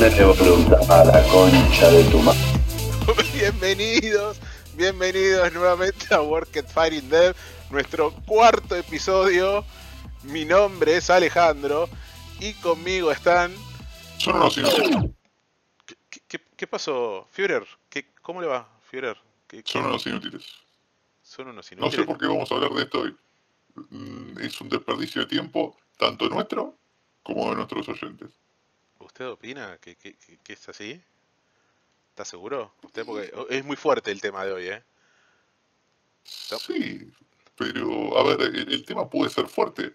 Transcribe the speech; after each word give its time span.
Voluntad 0.00 0.90
a 0.90 1.04
la 1.04 1.22
concha 1.28 1.90
de 1.90 2.02
tu 2.04 2.20
madre. 2.20 2.40
Bienvenidos, 3.34 4.40
bienvenidos 4.74 5.52
nuevamente 5.52 6.14
a 6.14 6.22
Work 6.22 6.56
at 6.56 6.68
Fighting 6.68 7.10
Dev, 7.10 7.36
nuestro 7.70 8.10
cuarto 8.24 8.76
episodio. 8.76 9.62
Mi 10.22 10.46
nombre 10.46 10.96
es 10.96 11.10
Alejandro 11.10 11.86
y 12.40 12.54
conmigo 12.54 13.12
están. 13.12 13.52
Son 14.16 14.36
unos 14.36 14.56
inútiles. 14.56 15.10
¿Qué, 16.08 16.20
qué- 16.26 16.40
qué 16.56 16.66
pasó, 16.66 17.28
Führer? 17.30 17.66
¿Qué, 17.90 18.06
¿Cómo 18.22 18.40
le 18.40 18.46
va, 18.46 18.66
Führer? 18.90 19.18
¿Qué- 19.46 19.62
qué- 19.62 19.70
Son 19.70 19.84
unos 19.84 20.06
inútiles. 20.06 20.44
son 21.22 21.48
unos 21.48 21.56
No 21.56 21.62
sé 21.68 21.74
inútiles. 21.74 22.06
por 22.06 22.16
qué 22.16 22.26
vamos 22.26 22.50
a 22.50 22.54
hablar 22.54 22.70
de 22.70 22.82
esto 22.84 23.00
hoy. 23.02 23.14
Mm, 23.90 24.38
Es 24.40 24.58
un 24.62 24.70
desperdicio 24.70 25.20
de 25.20 25.26
tiempo, 25.28 25.76
tanto 25.98 26.26
nuestro 26.30 26.74
como 27.22 27.50
de 27.50 27.56
nuestros 27.56 27.86
oyentes. 27.90 28.30
¿Usted 29.00 29.28
opina 29.28 29.78
que, 29.80 29.96
que- 29.96 30.14
que- 30.14 30.38
que 30.38 30.52
es 30.52 30.68
así? 30.68 31.00
¿Está 32.10 32.24
seguro? 32.24 32.72
Usted 32.82 33.04
porque 33.04 33.32
es 33.48 33.64
muy 33.64 33.76
fuerte 33.76 34.10
el 34.10 34.20
tema 34.20 34.44
de 34.44 34.52
hoy, 34.52 34.66
¿eh? 34.68 34.82
Sí, 36.24 37.10
pero 37.56 38.18
a 38.18 38.24
ver, 38.24 38.40
el, 38.42 38.72
el 38.72 38.84
tema 38.84 39.08
puede 39.08 39.30
ser 39.30 39.46
fuerte. 39.48 39.94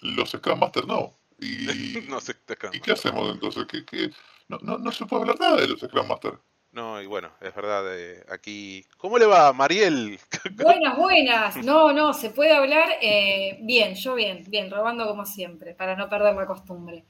Los 0.00 0.30
Scrum 0.30 0.58
Master 0.58 0.86
no. 0.86 1.14
¿Y, 1.40 1.66
no 2.08 2.20
se 2.20 2.34
¿y 2.72 2.80
qué 2.80 2.92
hacemos 2.92 3.32
entonces? 3.32 3.66
¿Qué, 3.66 3.84
qué? 3.84 4.10
No, 4.48 4.58
no, 4.62 4.78
no 4.78 4.92
se 4.92 5.06
puede 5.06 5.22
hablar 5.22 5.40
nada 5.40 5.56
de 5.56 5.68
los 5.68 5.80
Scrum 5.80 6.06
Master. 6.06 6.34
No, 6.72 7.00
y 7.00 7.06
bueno, 7.06 7.30
es 7.40 7.54
verdad, 7.54 7.84
eh, 7.96 8.24
aquí... 8.28 8.84
¿Cómo 8.98 9.16
le 9.16 9.26
va, 9.26 9.52
Mariel? 9.52 10.18
Buenas, 10.56 10.96
buenas. 10.98 11.56
No, 11.64 11.92
no, 11.92 12.12
se 12.12 12.30
puede 12.30 12.52
hablar 12.52 12.88
eh, 13.00 13.58
bien, 13.62 13.94
yo 13.94 14.16
bien, 14.16 14.42
bien, 14.48 14.70
robando 14.70 15.06
como 15.06 15.24
siempre, 15.24 15.74
para 15.74 15.94
no 15.94 16.08
perder 16.08 16.34
la 16.34 16.46
costumbre. 16.46 17.04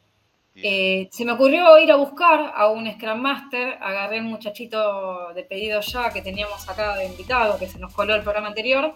Eh, 0.57 1.09
se 1.11 1.25
me 1.25 1.33
ocurrió 1.33 1.77
ir 1.79 1.91
a 1.91 1.97
buscar 1.97 2.53
a 2.55 2.69
un 2.69 2.91
Scrum 2.93 3.19
Master, 3.19 3.77
agarré 3.81 4.21
un 4.21 4.27
muchachito 4.27 5.33
de 5.35 5.43
pedido 5.43 5.81
ya 5.81 6.11
que 6.11 6.23
teníamos 6.23 6.69
acá 6.69 6.95
de 6.97 7.07
invitado, 7.07 7.59
que 7.59 7.67
se 7.67 7.79
nos 7.79 7.93
coló 7.93 8.15
el 8.15 8.23
programa 8.23 8.49
anterior, 8.49 8.95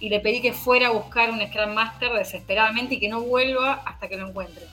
y 0.00 0.08
le 0.08 0.18
pedí 0.18 0.42
que 0.42 0.52
fuera 0.52 0.88
a 0.88 0.90
buscar 0.90 1.30
un 1.30 1.40
Scrum 1.40 1.74
Master 1.74 2.12
desesperadamente 2.12 2.96
y 2.96 3.00
que 3.00 3.08
no 3.08 3.20
vuelva 3.20 3.82
hasta 3.84 4.08
que 4.08 4.16
lo 4.16 4.28
encuentre. 4.28 4.64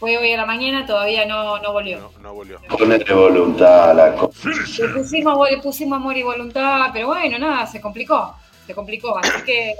Fue 0.00 0.18
hoy 0.18 0.32
a 0.32 0.36
la 0.36 0.46
mañana, 0.46 0.84
todavía 0.84 1.24
no, 1.26 1.58
no 1.60 1.72
volvió. 1.72 2.00
No, 2.00 2.10
no 2.20 2.34
volvió. 2.34 2.60
Ponete 2.68 3.14
voluntad 3.14 3.90
a 3.90 3.94
la 3.94 4.14
concha. 4.16 4.48
Le 4.80 4.88
pusimos, 4.88 5.48
le 5.48 5.58
pusimos 5.58 5.96
amor 5.96 6.16
y 6.16 6.24
voluntad, 6.24 6.90
pero 6.92 7.06
bueno, 7.06 7.38
nada, 7.38 7.68
se 7.68 7.80
complicó. 7.80 8.34
Se 8.66 8.74
complicó. 8.74 9.16
Así 9.16 9.44
que, 9.46 9.74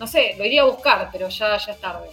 no 0.00 0.06
sé, 0.08 0.34
lo 0.36 0.44
iría 0.44 0.62
a 0.62 0.64
buscar, 0.64 1.08
pero 1.12 1.28
ya, 1.28 1.56
ya 1.58 1.72
es 1.72 1.80
tarde. 1.80 2.08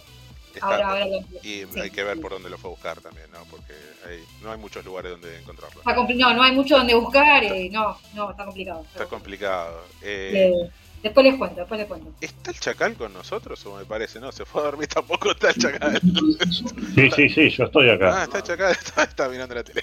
Está- 0.54 0.66
Ahora, 0.66 0.88
ahora 0.88 1.06
lo 1.06 1.16
Y 1.42 1.64
sí, 1.72 1.80
hay 1.80 1.90
que 1.90 2.04
ver 2.04 2.16
sí. 2.16 2.22
por 2.22 2.32
dónde 2.32 2.48
lo 2.48 2.56
fue 2.58 2.70
a 2.70 2.74
buscar 2.74 3.00
también, 3.00 3.30
¿no? 3.32 3.40
Porque 3.50 3.72
hay- 4.06 4.22
no 4.42 4.52
hay 4.52 4.58
muchos 4.58 4.84
lugares 4.84 5.10
donde 5.12 5.38
encontrarlo. 5.38 5.80
Está 5.80 5.94
no, 5.94 6.34
no 6.34 6.42
hay 6.42 6.52
mucho 6.52 6.76
donde 6.76 6.94
buscar 6.94 7.42
y 7.42 7.68
no, 7.70 7.98
no, 8.14 8.30
está 8.30 8.44
complicado. 8.44 8.86
Está 8.92 9.06
complicado. 9.06 9.82
Eh, 10.02 10.52
Eh, 10.64 10.70
después 11.02 11.26
les 11.26 11.36
cuento, 11.36 11.56
después 11.60 11.78
les 11.80 11.88
cuento. 11.88 12.10
¿Está 12.20 12.50
el 12.52 12.60
chacal 12.60 12.94
con 12.94 13.12
nosotros 13.12 13.64
o 13.66 13.76
me 13.76 13.84
parece? 13.84 14.20
No, 14.20 14.30
se 14.32 14.44
fue 14.44 14.62
a 14.62 14.64
dormir 14.66 14.86
tampoco 14.88 15.32
está 15.32 15.48
el 15.50 15.56
chacal. 15.56 16.00
Sí, 16.94 17.10
sí, 17.10 17.28
sí, 17.28 17.50
yo 17.50 17.64
estoy 17.64 17.90
acá. 17.90 18.20
Ah, 18.20 18.24
está 18.24 18.38
el 18.38 18.44
chacal, 18.44 18.72
está, 18.80 19.02
está 19.04 19.28
mirando 19.28 19.54
la 19.56 19.64
tele. 19.64 19.82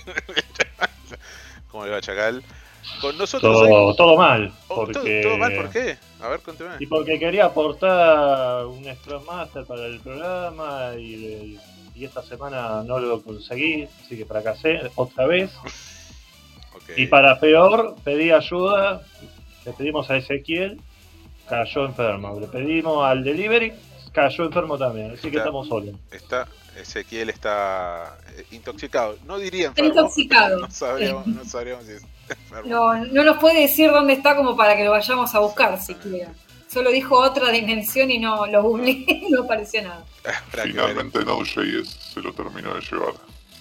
¿Cómo 1.72 1.86
le 1.86 1.92
va 1.92 2.02
chacal? 2.02 2.44
Con 3.00 3.18
nosotros 3.18 3.96
Todo, 3.96 4.18
mal. 4.18 4.52
Oh, 4.68 4.76
Porque, 4.76 5.22
todo 5.22 5.38
mal, 5.38 5.56
¿por 5.56 5.70
qué? 5.70 5.98
A 6.20 6.28
ver, 6.30 6.40
conteme. 6.42 6.76
Y 6.80 6.88
porque 6.88 7.18
quería 7.20 7.46
aportar 7.46 8.66
un 8.66 8.84
Scrum 8.96 9.24
Master 9.26 9.66
para 9.66 9.86
el 9.86 10.00
programa 10.00 10.94
y, 10.98 11.58
y 11.96 12.06
esta 12.06 12.22
semana 12.24 12.84
no 12.84 13.00
lo 13.00 13.22
conseguí, 13.22 13.88
así 14.04 14.18
que 14.18 14.26
fracasé 14.26 14.82
otra 14.96 15.28
vez. 15.28 15.52
Y 16.98 17.08
para 17.08 17.40
peor, 17.40 17.96
pedí 18.04 18.32
ayuda, 18.32 19.02
le 19.66 19.74
pedimos 19.74 20.10
a 20.10 20.18
Ezequiel, 20.18 20.82
cayó 21.48 21.86
enfermo. 21.86 22.40
Le 22.40 22.48
pedimos 22.48 23.06
al 23.06 23.24
delivery, 23.24 23.74
cayó 24.12 24.46
enfermo 24.46 24.78
también, 24.78 25.12
así 25.12 25.32
que 25.32 25.38
estamos 25.38 25.68
solos. 25.68 25.96
Está, 26.12 26.48
Ezequiel 26.76 27.30
está 27.30 28.18
eh, 28.36 28.46
intoxicado. 28.52 29.18
No 29.26 29.38
diría 29.38 29.70
Está 29.70 29.82
enfermo. 29.82 30.02
intoxicado. 30.02 30.60
No 30.60 30.72
sabríamos, 30.72 31.28
no 31.28 31.46
sabríamos 31.46 31.86
si 31.86 31.92
es 31.94 32.04
enfermo. 32.30 32.70
No, 32.70 33.06
no 33.06 33.24
nos 33.24 33.38
puede 33.38 33.62
decir 33.62 33.92
dónde 33.92 34.14
está 34.14 34.36
como 34.36 34.56
para 34.56 34.76
que 34.76 34.84
lo 34.84 34.92
vayamos 34.92 35.34
a 35.36 35.40
buscar 35.40 35.82
siquiera. 35.82 36.32
Solo 36.68 36.90
dijo 36.92 37.18
otra 37.20 37.52
dimensión 37.52 38.10
y 38.12 38.20
no 38.20 38.46
lo 38.48 38.64
googleé 38.64 39.06
y 39.08 39.30
no 39.32 39.44
apareció 39.44 39.82
nada. 39.84 40.06
Finalmente 40.52 41.24
Node.js 41.26 41.90
se 42.14 42.22
lo 42.22 42.34
terminó 42.34 42.74
de 42.74 42.82
llevar. 42.82 43.14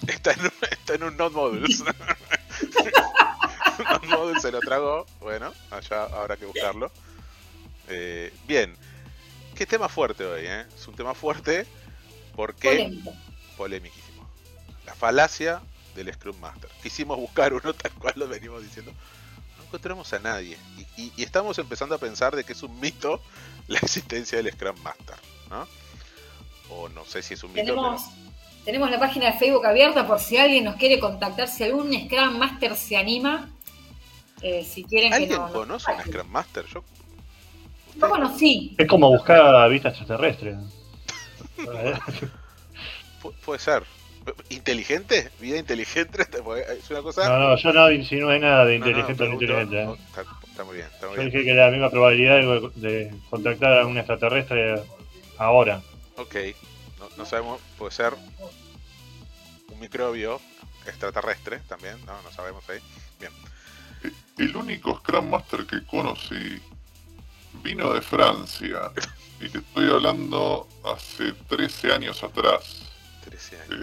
Está 0.07 0.31
en 0.33 0.41
un, 0.41 0.51
está 0.71 0.95
en 0.95 1.03
un 1.03 1.17
Node 1.17 1.35
Modules. 1.35 1.83
Node 3.89 4.07
Modules 4.07 4.41
se 4.41 4.51
lo 4.51 4.59
tragó. 4.61 5.05
Bueno, 5.19 5.51
allá 5.69 6.05
habrá 6.05 6.37
que 6.37 6.45
buscarlo. 6.45 6.89
Eh, 7.89 8.33
bien. 8.47 8.73
Qué 9.61 9.67
tema 9.67 9.87
fuerte 9.89 10.25
hoy, 10.25 10.41
¿eh? 10.47 10.65
Es 10.75 10.87
un 10.87 10.95
tema 10.95 11.13
fuerte 11.13 11.67
porque... 12.35 12.67
Polémico. 12.69 13.13
Polémiquísimo. 13.55 14.27
La 14.87 14.95
falacia 14.95 15.61
del 15.93 16.11
Scrum 16.11 16.35
Master. 16.39 16.67
Quisimos 16.81 17.15
buscar 17.19 17.53
uno 17.53 17.71
tal 17.75 17.91
cual 17.91 18.13
lo 18.15 18.27
venimos 18.27 18.63
diciendo. 18.63 18.91
No 19.59 19.63
encontramos 19.65 20.11
a 20.13 20.17
nadie. 20.19 20.57
Y, 20.79 21.01
y- 21.03 21.13
y 21.15 21.21
estamos 21.21 21.59
empezando 21.59 21.93
a 21.93 21.99
pensar 21.99 22.35
de 22.35 22.43
que 22.43 22.53
es 22.53 22.63
un 22.63 22.79
mito 22.79 23.21
la 23.67 23.77
existencia 23.77 24.41
del 24.41 24.51
Scrum 24.51 24.79
Master, 24.81 25.17
¿no? 25.51 25.67
O 26.71 26.89
no 26.89 27.05
sé 27.05 27.21
si 27.21 27.35
es 27.35 27.43
un 27.43 27.53
mito, 27.53 27.63
Tenemos, 27.67 28.01
tenemos 28.65 28.89
la 28.89 28.97
página 28.99 29.27
de 29.27 29.33
Facebook 29.37 29.63
abierta 29.67 30.07
por 30.07 30.19
si 30.19 30.37
alguien 30.37 30.63
nos 30.63 30.77
quiere 30.77 30.99
contactar, 30.99 31.47
si 31.47 31.65
algún 31.65 31.93
Scrum 31.93 32.35
Master 32.35 32.75
se 32.75 32.97
anima. 32.97 33.47
eh, 34.41 34.65
si 34.65 34.83
quieren 34.85 35.11
que 35.11 35.17
¿Alguien 35.17 35.37
no- 35.37 35.47
no 35.49 35.53
conoce 35.53 35.91
un. 35.91 36.01
Scrum 36.01 36.27
Master? 36.29 36.65
Yo... 36.65 36.83
Yo 37.95 38.09
conocí. 38.09 38.75
Es 38.77 38.87
como 38.87 39.09
buscar 39.09 39.69
vista 39.69 39.89
extraterrestre. 39.89 40.55
Pu- 43.21 43.33
puede 43.45 43.59
ser. 43.59 43.83
¿Inteligente? 44.49 45.31
¿Vida 45.39 45.57
inteligente? 45.57 46.25
Porque 46.43 46.63
Es 46.73 46.89
una 46.91 47.01
cosa... 47.01 47.27
No, 47.27 47.39
no, 47.49 47.57
yo 47.57 47.73
no 47.73 47.91
insinué 47.91 48.39
nada 48.39 48.65
de 48.65 48.75
inteligente 48.75 49.23
o 49.23 49.27
no 49.27 49.33
inteligente. 49.33 49.81
¿eh? 49.81 49.85
no, 49.85 49.95
está, 49.95 50.23
está 50.47 50.63
muy 50.63 50.75
bien, 50.75 50.87
está 50.93 51.07
muy 51.07 51.15
Yo 51.15 51.21
bien. 51.23 51.31
dije 51.31 51.43
que 51.45 51.51
era 51.51 51.65
la 51.65 51.71
misma 51.71 51.89
probabilidad 51.89 52.35
de, 52.37 52.71
de 52.75 53.13
contactar 53.29 53.79
a 53.79 53.85
un 53.87 53.97
extraterrestre 53.97 54.81
ahora. 55.37 55.81
Ok, 56.17 56.35
no, 56.99 57.09
no 57.17 57.25
sabemos, 57.25 57.59
puede 57.77 57.91
ser 57.91 58.13
un 59.69 59.79
microbio 59.79 60.39
extraterrestre 60.85 61.59
también, 61.67 61.95
no, 62.05 62.21
no 62.21 62.31
sabemos 62.31 62.67
ahí. 62.69 62.79
Bien, 63.19 63.31
El 64.37 64.55
único 64.55 64.97
Scrum 64.97 65.29
Master 65.29 65.65
que 65.65 65.83
conocí 65.85 66.61
vino 67.61 67.93
de 67.93 68.01
Francia. 68.01 68.91
Y 69.39 69.49
te 69.49 69.57
estoy 69.59 69.89
hablando 69.89 70.67
hace 70.83 71.33
13 71.33 71.93
años 71.93 72.23
atrás. 72.23 72.83
13 73.25 73.55
años, 73.61 73.79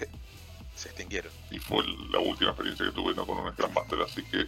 Eh, 0.00 0.06
se 0.74 0.88
extinguieron. 0.88 1.32
y 1.50 1.58
fue 1.58 1.84
la 2.10 2.18
última 2.18 2.50
experiencia 2.50 2.86
que 2.86 2.92
tuve 2.92 3.14
¿no? 3.14 3.26
con 3.26 3.38
un 3.38 3.52
Scrum 3.52 3.72
Master, 3.72 4.00
así 4.02 4.22
que 4.24 4.46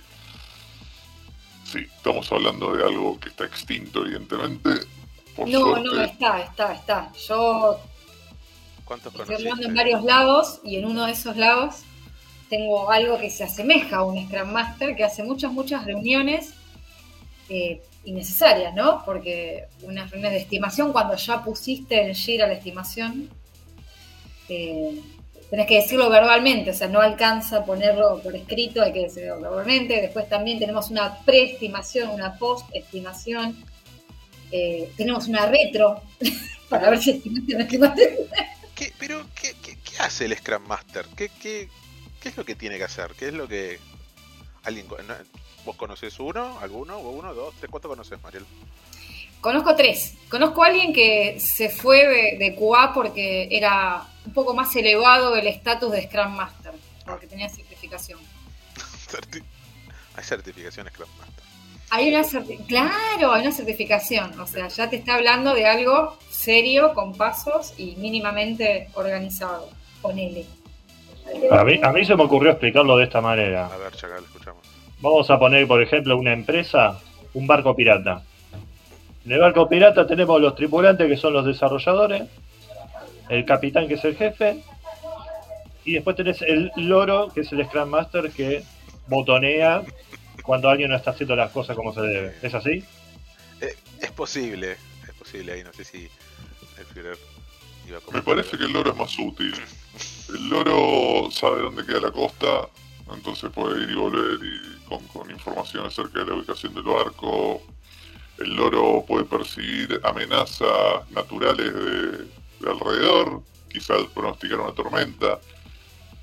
sí, 1.64 1.78
estamos 1.96 2.30
hablando 2.32 2.74
de 2.76 2.84
algo 2.84 3.18
que 3.18 3.28
está 3.30 3.44
extinto, 3.46 4.04
evidentemente. 4.04 4.70
Por 5.34 5.48
No, 5.48 5.60
suerte, 5.60 5.84
no, 5.84 6.00
está, 6.02 6.40
está, 6.42 6.72
está. 6.74 7.12
Yo 7.26 7.78
¿Cuántos 8.84 9.12
estoy 9.14 9.26
conociste? 9.26 9.50
hablando 9.50 9.68
en 9.68 9.74
varios 9.74 10.04
lados 10.04 10.60
y 10.64 10.76
en 10.76 10.86
uno 10.86 11.06
de 11.06 11.12
esos 11.12 11.36
lados 11.36 11.76
tengo 12.48 12.90
algo 12.90 13.18
que 13.18 13.30
se 13.30 13.44
asemeja 13.44 13.96
a 13.98 14.04
un 14.04 14.26
Scrum 14.26 14.50
Master 14.52 14.96
que 14.96 15.04
hace 15.04 15.22
muchas, 15.22 15.52
muchas 15.52 15.84
reuniones 15.84 16.54
eh, 17.48 17.82
innecesarias, 18.08 18.74
¿no? 18.74 19.02
Porque 19.04 19.66
unas 19.82 20.10
reuniones 20.10 20.38
de 20.38 20.42
estimación, 20.44 20.92
cuando 20.92 21.16
ya 21.16 21.42
pusiste 21.44 22.00
en 22.00 22.14
Jira 22.14 22.46
la 22.46 22.54
estimación, 22.54 23.28
eh, 24.48 25.00
tenés 25.50 25.66
que 25.66 25.76
decirlo 25.76 26.10
verbalmente, 26.10 26.70
o 26.70 26.74
sea, 26.74 26.88
no 26.88 27.00
alcanza 27.00 27.64
ponerlo 27.64 28.20
por 28.22 28.34
escrito, 28.34 28.82
hay 28.82 28.92
que 28.92 29.00
decirlo 29.00 29.40
verbalmente. 29.40 30.00
Después 30.00 30.28
también 30.28 30.58
tenemos 30.58 30.90
una 30.90 31.18
pre-estimación, 31.24 32.10
una 32.10 32.38
post-estimación. 32.38 33.56
Eh, 34.50 34.90
tenemos 34.96 35.28
una 35.28 35.46
retro 35.46 36.02
para 36.68 36.90
ver 36.90 37.00
si 37.00 37.10
estimaste 37.10 37.54
o 37.54 37.58
no 37.58 37.64
estimaste. 37.64 38.28
¿Qué, 38.74 38.92
pero, 38.98 39.26
¿qué, 39.34 39.54
hace 39.98 40.26
el 40.26 40.36
Scrum 40.36 40.66
Master? 40.66 41.06
¿Qué, 41.16 41.30
qué, 41.42 41.68
¿Qué 42.20 42.28
es 42.28 42.36
lo 42.36 42.44
que 42.44 42.54
tiene 42.54 42.78
que 42.78 42.84
hacer? 42.84 43.12
¿Qué 43.18 43.28
es 43.28 43.34
lo 43.34 43.48
que... 43.48 43.78
¿Alguien, 44.64 44.86
no- 44.88 45.14
¿Vos 45.64 45.76
conoces 45.76 46.18
uno? 46.20 46.58
¿Alguno? 46.60 46.96
¿O 46.98 47.10
uno? 47.10 47.34
¿Dos? 47.34 47.54
¿Tres? 47.58 47.70
¿Cuánto 47.70 47.88
conoces, 47.88 48.20
Mariel? 48.22 48.44
Conozco 49.40 49.74
tres. 49.76 50.14
Conozco 50.28 50.64
a 50.64 50.66
alguien 50.66 50.92
que 50.92 51.38
se 51.40 51.68
fue 51.68 52.06
de, 52.06 52.38
de 52.44 52.56
QA 52.56 52.92
porque 52.92 53.48
era 53.50 54.04
un 54.26 54.32
poco 54.32 54.54
más 54.54 54.74
elevado 54.76 55.36
el 55.36 55.46
estatus 55.46 55.92
de 55.92 56.02
Scrum 56.08 56.34
Master, 56.34 56.72
porque 57.06 57.26
tenía 57.26 57.48
certificación. 57.48 58.18
Certi- 59.08 59.42
Hay 60.16 60.24
certificaciones 60.24 60.92
Scrum 60.92 61.08
Master. 61.18 61.44
Hay 61.90 62.08
una 62.10 62.22
certi- 62.22 62.66
claro, 62.66 63.32
hay 63.32 63.42
una 63.46 63.52
certificación, 63.52 64.38
o 64.40 64.46
sea, 64.46 64.68
ya 64.68 64.90
te 64.90 64.96
está 64.96 65.14
hablando 65.14 65.54
de 65.54 65.66
algo 65.66 66.18
serio, 66.30 66.92
con 66.92 67.14
pasos 67.16 67.72
y 67.78 67.96
mínimamente 67.96 68.90
organizado, 68.94 69.70
ponele. 70.02 70.44
A 71.50 71.62
mí, 71.64 71.78
a 71.82 71.92
mí 71.92 72.04
se 72.04 72.14
me 72.16 72.24
ocurrió 72.24 72.50
explicarlo 72.50 72.96
de 72.96 73.04
esta 73.04 73.20
manera. 73.20 73.66
A 73.72 73.76
ver, 73.76 73.94
Chacal. 73.94 74.24
Vamos 75.00 75.30
a 75.30 75.38
poner, 75.38 75.66
por 75.68 75.80
ejemplo, 75.80 76.16
una 76.16 76.32
empresa, 76.32 76.98
un 77.34 77.46
barco 77.46 77.74
pirata. 77.76 78.22
En 79.24 79.32
el 79.32 79.40
barco 79.40 79.68
pirata 79.68 80.06
tenemos 80.06 80.40
los 80.40 80.56
tripulantes 80.56 81.06
que 81.06 81.16
son 81.16 81.32
los 81.32 81.44
desarrolladores, 81.44 82.22
el 83.28 83.44
capitán 83.44 83.86
que 83.86 83.94
es 83.94 84.04
el 84.04 84.16
jefe, 84.16 84.62
y 85.84 85.94
después 85.94 86.16
tenés 86.16 86.42
el 86.42 86.72
loro 86.76 87.28
que 87.32 87.42
es 87.42 87.52
el 87.52 87.64
Scrum 87.64 87.88
Master 87.88 88.30
que 88.30 88.64
botonea 89.06 89.82
cuando 90.42 90.68
alguien 90.68 90.90
no 90.90 90.96
está 90.96 91.12
haciendo 91.12 91.36
las 91.36 91.50
cosas 91.50 91.76
como 91.76 91.94
se 91.94 92.00
debe. 92.00 92.34
¿Es 92.42 92.54
así? 92.54 92.84
Eh, 93.60 93.76
es 94.00 94.10
posible, 94.12 94.72
es 94.72 95.14
posible 95.18 95.52
ahí, 95.52 95.62
no 95.62 95.72
sé 95.72 95.84
si 95.84 96.08
el 96.78 96.84
Führer 96.86 97.18
iba 97.86 97.98
a 97.98 98.12
Me 98.12 98.22
parece 98.22 98.56
que 98.56 98.64
el 98.64 98.72
loro 98.72 98.90
es 98.90 98.96
más 98.96 99.18
útil. 99.18 99.54
El 100.28 100.48
loro 100.48 101.30
sabe 101.30 101.62
dónde 101.62 101.84
queda 101.84 102.00
la 102.00 102.10
costa, 102.10 102.68
entonces 103.12 103.50
puede 103.50 103.82
ir 103.82 103.90
y 103.90 103.94
volver 103.94 104.38
y 104.42 104.67
con, 104.88 105.06
con 105.08 105.30
información 105.30 105.86
acerca 105.86 106.20
de 106.20 106.26
la 106.26 106.34
ubicación 106.34 106.74
del 106.74 106.84
barco. 106.84 107.62
El 108.38 108.54
loro 108.54 109.04
puede 109.06 109.24
percibir 109.24 110.00
amenazas 110.04 111.10
naturales 111.10 111.74
de, 111.74 112.24
de 112.60 112.70
alrededor, 112.70 113.42
quizás 113.68 114.02
pronosticar 114.14 114.60
una 114.60 114.72
tormenta. 114.74 115.40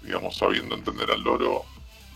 Digamos, 0.02 0.38
sabiendo 0.38 0.76
entender 0.76 1.10
al 1.12 1.22
loro, 1.22 1.66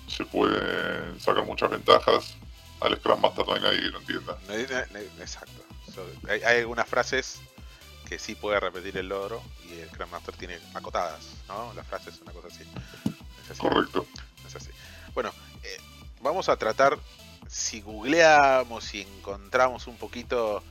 se 0.07 0.23
pueden 0.25 1.19
sacar 1.19 1.45
muchas 1.45 1.69
ventajas. 1.69 2.35
Al 2.81 2.95
Scrum 2.97 3.19
Master 3.19 3.45
no 3.45 3.53
hay 3.55 3.61
nadie 3.61 3.81
que 3.81 3.89
lo 3.89 3.99
entienda. 3.99 4.37
No 4.47 4.53
no 4.53 4.99
exacto. 5.21 5.65
So, 5.93 6.05
hay, 6.29 6.41
hay 6.43 6.59
algunas 6.59 6.87
frases 6.87 7.41
que 8.07 8.17
sí 8.17 8.35
puede 8.35 8.59
repetir 8.59 8.97
el 8.97 9.09
logro 9.09 9.41
y 9.67 9.79
el 9.79 9.89
Scrum 9.89 10.09
Master 10.09 10.35
tiene 10.35 10.59
acotadas, 10.73 11.27
¿no? 11.47 11.73
Las 11.73 11.85
frases, 11.87 12.19
una 12.21 12.31
cosa 12.31 12.47
así. 12.47 12.63
Es 13.43 13.51
así. 13.51 13.59
Correcto. 13.59 14.05
Es 14.47 14.55
así. 14.55 14.69
Bueno, 15.13 15.31
eh, 15.63 15.77
vamos 16.21 16.49
a 16.49 16.57
tratar, 16.57 16.97
si 17.47 17.81
googleamos 17.81 18.93
y 18.93 19.01
encontramos 19.01 19.87
un 19.87 19.95
poquito, 19.97 20.63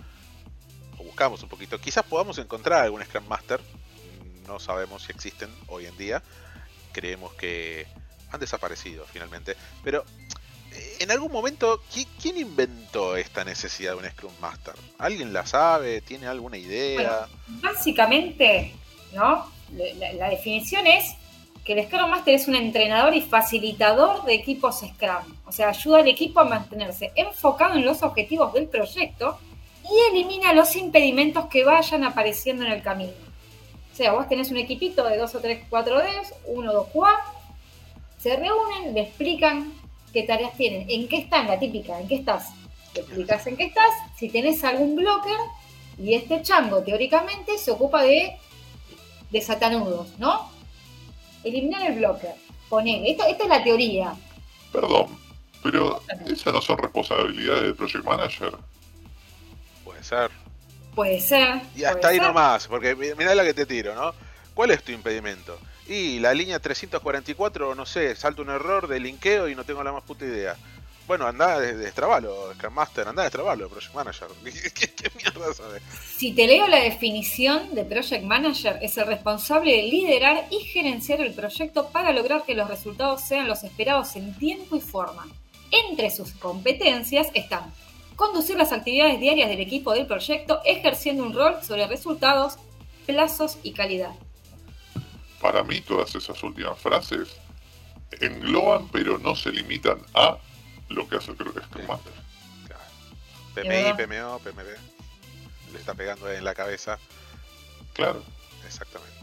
o 0.98 1.04
buscamos 1.04 1.42
un 1.42 1.48
poquito, 1.48 1.80
quizás 1.80 2.04
podamos 2.04 2.38
encontrar 2.38 2.82
algún 2.84 3.02
Scrum 3.04 3.26
Master, 3.28 3.60
no 4.46 4.58
sabemos 4.58 5.02
si 5.02 5.12
existen 5.12 5.50
hoy 5.68 5.86
en 5.86 5.96
día, 5.96 6.22
creemos 6.92 7.32
que 7.34 7.86
han 8.30 8.40
desaparecido 8.40 9.04
finalmente, 9.06 9.56
pero 9.82 10.04
eh, 10.72 10.96
en 11.00 11.10
algún 11.10 11.32
momento, 11.32 11.82
¿qui- 11.92 12.06
¿quién 12.20 12.36
inventó 12.36 13.16
esta 13.16 13.44
necesidad 13.44 13.92
de 13.92 13.98
un 13.98 14.10
Scrum 14.10 14.32
Master? 14.40 14.74
¿Alguien 14.98 15.32
la 15.32 15.46
sabe? 15.46 16.00
¿Tiene 16.02 16.26
alguna 16.26 16.56
idea? 16.58 17.26
Básicamente, 17.62 18.74
¿no? 19.14 19.50
La, 19.72 20.12
la 20.12 20.28
definición 20.30 20.86
es 20.86 21.14
que 21.64 21.72
el 21.74 21.86
Scrum 21.86 22.10
Master 22.10 22.34
es 22.34 22.48
un 22.48 22.54
entrenador 22.54 23.14
y 23.14 23.22
facilitador 23.22 24.24
de 24.24 24.34
equipos 24.34 24.80
Scrum. 24.80 25.36
O 25.48 25.52
sea, 25.52 25.70
ayuda 25.70 25.98
al 25.98 26.08
equipo 26.08 26.40
a 26.40 26.44
mantenerse 26.44 27.10
enfocado 27.14 27.74
en 27.74 27.84
los 27.84 28.02
objetivos 28.02 28.52
del 28.52 28.68
proyecto 28.68 29.38
y 29.82 30.10
elimina 30.10 30.52
los 30.52 30.76
impedimentos 30.76 31.46
que 31.46 31.64
vayan 31.64 32.04
apareciendo 32.04 32.64
en 32.64 32.72
el 32.72 32.82
camino. 32.82 33.12
O 33.92 33.96
sea, 33.96 34.12
vos 34.12 34.28
tenés 34.28 34.50
un 34.50 34.58
equipito 34.58 35.04
de 35.04 35.16
dos 35.16 35.34
o 35.34 35.40
tres, 35.40 35.64
cuatro 35.70 35.98
Ds, 35.98 36.34
uno, 36.46 36.72
dos, 36.72 36.88
cuatro, 36.92 37.32
se 38.18 38.36
reúnen, 38.36 38.94
le 38.94 39.00
explican 39.00 39.72
qué 40.12 40.22
tareas 40.22 40.54
tienen, 40.56 40.88
en 40.88 41.08
qué 41.08 41.18
están, 41.18 41.46
la 41.46 41.58
típica, 41.58 41.98
en 41.98 42.06
qué 42.06 42.16
estás. 42.16 42.50
Te 42.92 43.00
explicas 43.00 43.46
en 43.46 43.56
qué 43.56 43.64
estás, 43.64 43.90
si 44.16 44.28
tenés 44.28 44.62
algún 44.64 44.94
blocker, 44.94 45.36
y 45.98 46.14
este 46.14 46.42
chango 46.42 46.82
teóricamente 46.82 47.58
se 47.58 47.70
ocupa 47.70 48.02
de 48.02 48.36
desatanudos, 49.30 50.16
¿no? 50.18 50.50
Eliminar 51.42 51.90
el 51.90 51.98
blocker. 51.98 52.34
Ponele, 52.68 53.10
esto, 53.10 53.24
esta 53.24 53.44
es 53.44 53.48
la 53.48 53.64
teoría. 53.64 54.14
Perdón, 54.72 55.06
pero 55.62 56.02
esas 56.26 56.52
no 56.52 56.60
son 56.62 56.78
responsabilidades 56.78 57.62
del 57.62 57.74
Project 57.74 58.04
Manager. 58.04 58.52
Puede 59.84 60.02
ser. 60.04 60.30
Puede 60.94 61.20
ser. 61.20 61.56
Y 61.74 61.78
puede 61.80 61.86
hasta 61.86 62.08
ahí 62.08 62.18
ser. 62.18 62.26
nomás, 62.26 62.66
porque 62.68 62.94
mi- 62.94 63.14
mirá 63.16 63.34
la 63.34 63.44
que 63.44 63.54
te 63.54 63.66
tiro, 63.66 63.94
¿no? 63.94 64.12
¿Cuál 64.54 64.70
es 64.72 64.82
tu 64.82 64.92
impedimento? 64.92 65.58
Y 65.86 66.18
la 66.18 66.34
línea 66.34 66.58
344, 66.58 67.74
no 67.74 67.86
sé, 67.86 68.14
salta 68.16 68.42
un 68.42 68.50
error 68.50 68.88
de 68.88 69.00
linkeo 69.00 69.48
y 69.48 69.54
no 69.54 69.64
tengo 69.64 69.82
la 69.82 69.92
más 69.92 70.02
puta 70.02 70.24
idea. 70.24 70.56
Bueno, 71.06 71.26
andá 71.26 71.58
de, 71.58 71.74
destrabalo, 71.74 72.52
Scrum 72.54 72.74
Master, 72.74 73.08
andá 73.08 73.22
de 73.22 73.26
destrabalo, 73.28 73.70
Project 73.70 73.94
Manager. 73.94 74.28
¿Qué, 74.44 74.90
qué 74.94 75.10
mierda 75.16 75.54
sabes? 75.54 75.82
Si 76.16 76.32
te 76.32 76.46
leo 76.46 76.66
la 76.66 76.80
definición 76.80 77.74
de 77.74 77.84
Project 77.84 78.24
Manager, 78.24 78.78
es 78.82 78.98
el 78.98 79.06
responsable 79.06 79.72
de 79.74 79.82
liderar 79.84 80.44
y 80.50 80.58
gerenciar 80.64 81.22
el 81.22 81.32
proyecto 81.32 81.88
para 81.88 82.12
lograr 82.12 82.42
que 82.44 82.54
los 82.54 82.68
resultados 82.68 83.22
sean 83.22 83.48
los 83.48 83.64
esperados 83.64 84.16
en 84.16 84.34
tiempo 84.36 84.76
y 84.76 84.80
forma. 84.82 85.26
Entre 85.70 86.10
sus 86.10 86.32
competencias 86.32 87.28
están 87.34 87.72
conducir 88.16 88.56
las 88.56 88.72
actividades 88.72 89.20
diarias 89.20 89.48
del 89.48 89.60
equipo 89.60 89.92
del 89.92 90.06
proyecto, 90.06 90.60
ejerciendo 90.64 91.22
un 91.22 91.32
rol 91.34 91.62
sobre 91.62 91.86
resultados, 91.86 92.56
plazos 93.06 93.58
y 93.62 93.72
calidad. 93.72 94.10
Para 95.40 95.62
mí 95.62 95.80
todas 95.82 96.12
esas 96.16 96.42
últimas 96.42 96.76
frases 96.80 97.28
engloban 98.20 98.88
pero 98.88 99.18
no 99.18 99.36
se 99.36 99.50
limitan 99.52 99.98
a 100.14 100.36
lo 100.88 101.08
que 101.08 101.16
hace 101.16 101.30
el 101.30 101.36
Scrum 101.36 101.86
Master. 101.86 102.12
Claro. 102.66 102.82
Es 103.54 103.96
PMI. 103.96 104.06
PMO, 104.06 104.38
PMD. 104.40 105.72
Le 105.72 105.78
está 105.78 105.94
pegando 105.94 106.26
ahí 106.26 106.38
en 106.38 106.44
la 106.44 106.54
cabeza. 106.54 106.98
Claro. 107.92 108.24
Exactamente. 108.66 109.14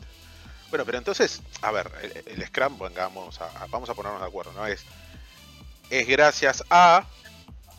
Bueno, 0.69 0.86
pero 0.86 0.97
entonces, 1.00 1.42
a 1.62 1.71
ver, 1.71 1.92
el, 2.01 2.24
el 2.42 2.47
Scrum, 2.47 2.77
vengamos 2.80 3.42
a, 3.42 3.47
a- 3.63 3.68
vamos 3.68 3.89
a 3.89 3.94
ponernos 3.94 4.21
de 4.21 4.27
acuerdo, 4.27 4.53
¿no? 4.53 4.65
Es, 4.68 4.83
es 5.90 6.08
gracias 6.08 6.64
a 6.70 7.06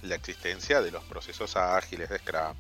la 0.02 0.14
existencia 0.14 0.80
de 0.80 0.90
los 0.90 1.04
procesos 1.04 1.56
ágiles 1.56 2.08
de 2.08 2.18
Scrum. 2.18 2.56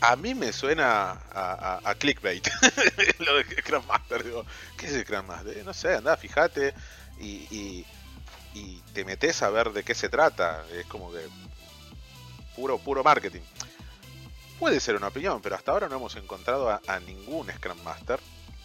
A 0.00 0.14
mí 0.14 0.34
me 0.34 0.52
suena 0.52 1.12
a, 1.32 1.94
clickbait 1.98 2.46
lo 3.18 3.36
de 3.38 3.44
Scrum 3.60 3.84
Master. 3.86 4.22
Digo, 4.22 4.44
¿qué 4.76 4.86
es 4.86 5.02
Scrum 5.02 5.26
Master? 5.26 5.58
Eh, 5.58 5.62
No 5.64 5.74
sé, 5.74 5.94
anda, 5.96 6.16
fíjate 6.16 6.72
y, 7.20 7.84
y, 8.54 8.82
te 8.92 9.04
metes 9.04 9.42
a 9.42 9.50
ver 9.50 9.70
de 9.72 9.82
qué 9.84 9.94
se 9.94 10.08
trata. 10.08 10.64
Es 10.72 10.86
como 10.86 11.12
que 11.12 11.20
puro, 12.54 12.78
puro 12.78 13.02
marketing. 13.04 13.42
Puede 14.58 14.80
ser 14.80 14.96
una 14.96 15.08
opinión, 15.08 15.40
pero 15.40 15.54
hasta 15.56 15.70
ahora 15.72 15.88
no 15.88 15.96
hemos 15.96 16.16
encontrado 16.16 16.68
a, 16.70 17.00
ningún 17.00 17.50
Scrum 17.50 17.80
Master 17.82 18.18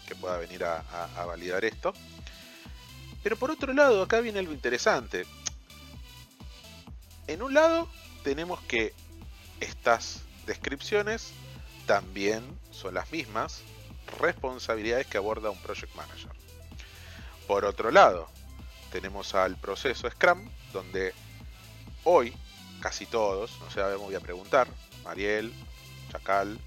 que 0.06 0.14
pueda 0.16 0.36
venir 0.38 0.64
a- 0.64 0.82
a 1.16 1.24
validar 1.24 1.64
esto. 1.64 1.92
Pero 3.24 3.36
por 3.36 3.50
otro 3.50 3.72
lado, 3.72 4.02
acá 4.02 4.20
viene 4.20 4.38
algo 4.38 4.52
interesante. 4.52 5.26
En 7.26 7.42
un 7.42 7.54
lado 7.54 7.88
tenemos 8.22 8.60
que 8.62 8.92
estas 9.60 10.20
descripciones 10.46 11.32
también 11.86 12.44
son 12.70 12.94
las 12.94 13.10
mismas 13.10 13.62
responsabilidades 14.20 15.06
que 15.06 15.16
aborda 15.16 15.48
un 15.48 15.58
Project 15.58 15.94
Manager. 15.96 16.30
Por 17.48 17.64
otro 17.64 17.90
lado, 17.90 18.28
tenemos 18.92 19.34
al 19.34 19.56
proceso 19.56 20.08
Scrum, 20.10 20.46
donde 20.74 21.14
hoy 22.04 22.36
casi 22.80 23.06
todos, 23.06 23.58
no 23.60 23.70
sé, 23.70 23.82
me 23.82 23.96
voy 23.96 24.14
a 24.14 24.20
preguntar, 24.20 24.68
Mariel, 25.02 25.50
Chacal, 26.12 26.58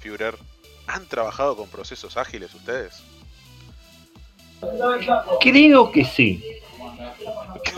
Führer, 0.00 0.38
¿han 0.86 1.06
trabajado 1.06 1.58
con 1.58 1.68
procesos 1.68 2.16
ágiles 2.16 2.54
ustedes? 2.54 3.02
Creo 5.40 5.92
que 5.92 6.04
sí. 6.04 6.44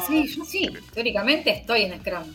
Sí, 0.06 0.26
yo 0.34 0.44
sí, 0.44 0.68
teóricamente 0.92 1.50
estoy 1.50 1.82
en 1.82 2.00
Scrum. 2.00 2.34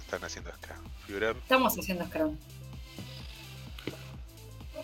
Están 0.00 0.24
haciendo 0.24 0.50
Scrum. 0.52 1.36
Estamos 1.42 1.78
haciendo 1.78 2.04
Scrum. 2.06 2.36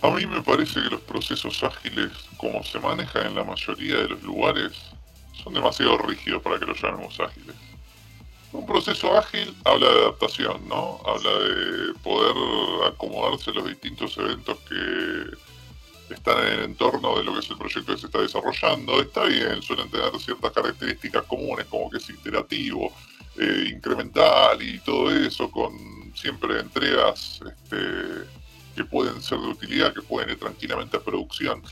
A 0.03 0.11
mí 0.11 0.27
me 0.27 0.43
parece 0.43 0.83
que 0.83 0.91
los 0.91 1.01
procesos 1.01 1.63
ágiles, 1.65 2.11
como 2.37 2.63
se 2.63 2.79
manejan 2.79 3.27
en 3.29 3.35
la 3.35 3.45
mayoría 3.45 3.97
de 3.97 4.09
los 4.11 4.23
lugares, 4.23 4.73
son 5.43 5.55
demasiado 5.55 5.97
rígidos 5.99 6.43
para 6.43 6.59
que 6.59 6.67
los 6.67 6.81
llamemos 6.81 7.19
ágiles. 7.21 7.57
Un 8.53 8.67
proceso 8.67 9.17
ágil 9.17 9.55
habla 9.65 9.89
de 9.89 10.01
adaptación, 10.01 10.69
¿no? 10.69 11.01
Habla 11.05 11.31
de 11.31 11.95
poder 12.03 12.37
acomodarse 12.87 13.51
a 13.51 13.55
los 13.55 13.67
distintos 13.67 14.17
eventos 14.19 14.59
que 14.61 15.37
están 16.11 16.38
en 16.46 16.52
el 16.52 16.64
entorno 16.64 17.16
de 17.16 17.25
lo 17.25 17.32
que 17.32 17.40
es 17.40 17.50
el 17.50 17.56
proyecto 17.56 17.94
que 17.94 18.00
se 18.00 18.06
está 18.06 18.20
desarrollando. 18.20 19.00
Está 19.00 19.25
bien, 19.25 19.62
suelen 19.62 19.90
tener 19.90 20.11
ciertas 20.18 20.52
características 20.52 21.25
comunes, 21.25 21.66
como 21.66 21.90
que 21.90 21.99
es 21.99 22.11
iterativo, 22.11 22.92
eh, 23.38 23.70
incremental 23.75 24.62
y 24.62 24.78
todo 24.80 25.11
eso, 25.11 25.50
con 25.50 26.12
siempre 26.14 26.61
entregas 26.61 27.40
este, 27.46 27.76
que 28.76 28.84
pueden 28.84 29.23
ser 29.23 29.38
de 29.38 29.49
utilidad, 29.49 29.94
que 29.94 30.02
pueden 30.02 30.30
ir 30.30 30.38
tranquilamente 30.38 30.96
a 30.96 31.00
producción. 31.00 31.62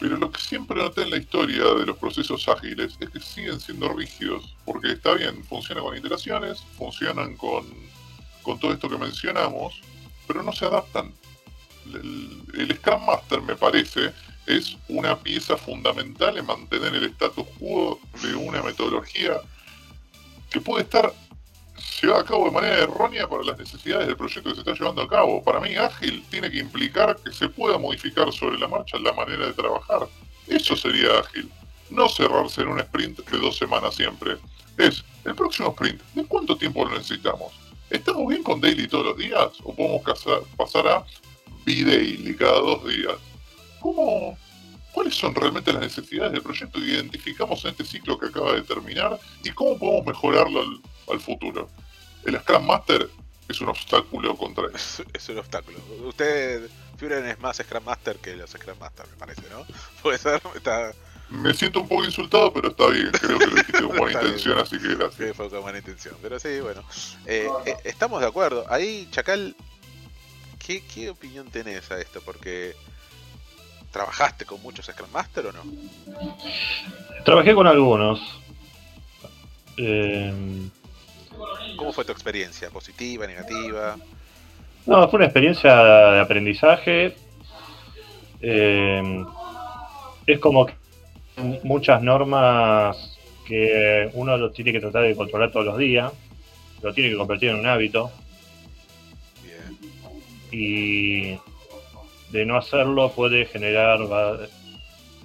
Pero 0.00 0.16
lo 0.16 0.30
que 0.30 0.40
siempre 0.40 0.80
noté 0.80 1.02
en 1.02 1.10
la 1.10 1.16
historia 1.16 1.64
de 1.74 1.84
los 1.84 1.96
procesos 1.96 2.48
ágiles 2.48 2.96
es 3.00 3.10
que 3.10 3.20
siguen 3.20 3.58
siendo 3.60 3.88
rígidos, 3.88 4.56
porque 4.64 4.92
está 4.92 5.14
bien, 5.14 5.42
funcionan 5.44 5.84
con 5.84 5.96
iteraciones, 5.96 6.60
funcionan 6.76 7.36
con, 7.36 7.66
con 8.42 8.60
todo 8.60 8.72
esto 8.72 8.88
que 8.88 8.96
mencionamos, 8.96 9.80
pero 10.26 10.42
no 10.42 10.52
se 10.52 10.66
adaptan. 10.66 11.12
El, 11.94 12.76
Scrum 12.76 13.04
Master, 13.06 13.42
me 13.42 13.56
parece, 13.56 14.12
es 14.46 14.76
una 14.88 15.18
pieza 15.18 15.56
fundamental 15.56 16.36
en 16.38 16.46
mantener 16.46 16.94
el 16.94 17.04
status 17.04 17.46
quo 17.58 18.00
de 18.22 18.34
una 18.34 18.62
metodología 18.62 19.40
que 20.50 20.60
puede 20.60 20.84
estar 20.84 21.12
llevada 22.00 22.22
a 22.22 22.24
cabo 22.24 22.46
de 22.46 22.50
manera 22.50 22.78
errónea 22.78 23.28
para 23.28 23.44
las 23.44 23.58
necesidades 23.58 24.06
del 24.06 24.16
proyecto 24.16 24.50
que 24.50 24.54
se 24.54 24.60
está 24.60 24.72
llevando 24.72 25.02
a 25.02 25.08
cabo. 25.08 25.42
Para 25.42 25.60
mí, 25.60 25.74
ágil 25.76 26.24
tiene 26.30 26.50
que 26.50 26.58
implicar 26.58 27.16
que 27.24 27.32
se 27.32 27.48
pueda 27.48 27.78
modificar 27.78 28.32
sobre 28.32 28.58
la 28.58 28.68
marcha 28.68 28.98
la 28.98 29.12
manera 29.12 29.46
de 29.46 29.52
trabajar. 29.52 30.08
Eso 30.46 30.76
sería 30.76 31.18
ágil. 31.18 31.50
No 31.90 32.08
cerrarse 32.08 32.62
en 32.62 32.68
un 32.68 32.80
sprint 32.80 33.18
de 33.28 33.38
dos 33.38 33.56
semanas 33.56 33.94
siempre. 33.94 34.36
Es 34.76 35.04
el 35.24 35.34
próximo 35.34 35.70
sprint. 35.70 36.00
¿De 36.14 36.24
cuánto 36.24 36.56
tiempo 36.56 36.84
lo 36.84 36.96
necesitamos? 36.96 37.52
¿Estamos 37.90 38.28
bien 38.28 38.42
con 38.42 38.60
daily 38.60 38.86
todos 38.86 39.06
los 39.06 39.16
días? 39.16 39.48
¿O 39.64 39.74
podemos 39.74 40.02
pasar 40.56 40.86
a 40.86 41.04
B-daily 41.68 42.34
cada 42.34 42.60
dos 42.60 42.84
días? 42.86 43.14
¿Cómo, 43.80 44.38
¿Cuáles 44.92 45.14
son 45.14 45.34
realmente 45.34 45.72
las 45.72 45.82
necesidades 45.82 46.32
del 46.32 46.42
proyecto 46.42 46.80
que 46.80 46.86
identificamos 46.86 47.64
en 47.64 47.72
este 47.72 47.84
ciclo 47.84 48.18
que 48.18 48.26
acaba 48.26 48.54
de 48.54 48.62
terminar? 48.62 49.18
¿Y 49.44 49.50
cómo 49.50 49.78
podemos 49.78 50.06
mejorarlo 50.06 50.62
al, 51.08 51.20
futuro? 51.20 51.68
El 52.24 52.38
Scrum 52.40 52.66
Master 52.66 53.08
es 53.48 53.60
un 53.60 53.68
obstáculo 53.68 54.36
contra 54.36 54.66
eso. 54.74 55.04
Es, 55.12 55.28
un 55.28 55.38
obstáculo. 55.38 55.78
Usted, 56.04 56.68
Führer, 56.96 57.24
es 57.26 57.38
más 57.40 57.58
Scrum 57.58 57.84
Master 57.84 58.16
que 58.16 58.34
los 58.34 58.50
Scrum 58.50 58.78
Master, 58.78 59.06
me 59.08 59.16
parece, 59.16 59.42
¿no? 59.50 59.66
Puede 60.02 60.18
ser, 60.18 60.40
está 60.54 60.92
me 61.30 61.52
siento 61.52 61.80
un 61.82 61.88
poco 61.88 62.04
insultado, 62.06 62.50
pero 62.54 62.68
está 62.68 62.86
bien. 62.86 63.10
Creo 63.10 63.38
que 63.38 63.46
lo 63.46 63.54
dijiste 63.56 63.82
con 63.82 63.96
buena 63.98 64.22
intención, 64.22 64.58
así 64.58 64.78
que 64.78 64.94
gracias. 64.94 65.28
Sí, 65.28 65.34
fue 65.34 65.50
con 65.50 65.60
buena 65.60 65.78
intención. 65.78 66.16
Pero 66.22 66.38
sí, 66.38 66.60
bueno. 66.60 66.82
Eh, 67.26 67.46
eh, 67.66 67.76
estamos 67.84 68.20
de 68.22 68.26
acuerdo. 68.26 68.64
Ahí, 68.70 69.06
Chacal, 69.10 69.54
¿qué, 70.68 70.82
¿qué 70.82 71.08
opinión 71.08 71.50
tenés 71.50 71.90
a 71.90 71.98
esto? 71.98 72.20
Porque. 72.24 72.74
¿Trabajaste 73.90 74.44
con 74.44 74.60
muchos 74.60 74.84
Scrum 74.84 75.10
Master 75.10 75.46
o 75.46 75.52
no? 75.52 75.62
Trabajé 77.24 77.54
con 77.54 77.66
algunos. 77.66 78.20
Eh... 79.78 80.30
¿Cómo 81.76 81.92
fue 81.92 82.04
tu 82.04 82.12
experiencia? 82.12 82.68
¿Positiva, 82.68 83.26
negativa? 83.26 83.96
No, 84.84 85.08
fue 85.08 85.18
una 85.18 85.26
experiencia 85.26 85.74
de 85.74 86.20
aprendizaje. 86.20 87.16
Eh, 88.42 89.24
es 90.26 90.38
como 90.38 90.66
que 90.66 90.74
muchas 91.62 92.02
normas 92.02 93.16
que 93.46 94.10
uno 94.12 94.36
lo 94.36 94.50
tiene 94.50 94.72
que 94.72 94.80
tratar 94.80 95.04
de 95.04 95.16
controlar 95.16 95.50
todos 95.50 95.64
los 95.64 95.78
días, 95.78 96.12
lo 96.82 96.92
tiene 96.92 97.10
que 97.10 97.16
convertir 97.16 97.50
en 97.50 97.60
un 97.60 97.66
hábito. 97.66 98.10
Y 100.50 101.38
de 102.30 102.44
no 102.46 102.56
hacerlo 102.56 103.12
puede 103.12 103.46
generar 103.46 103.98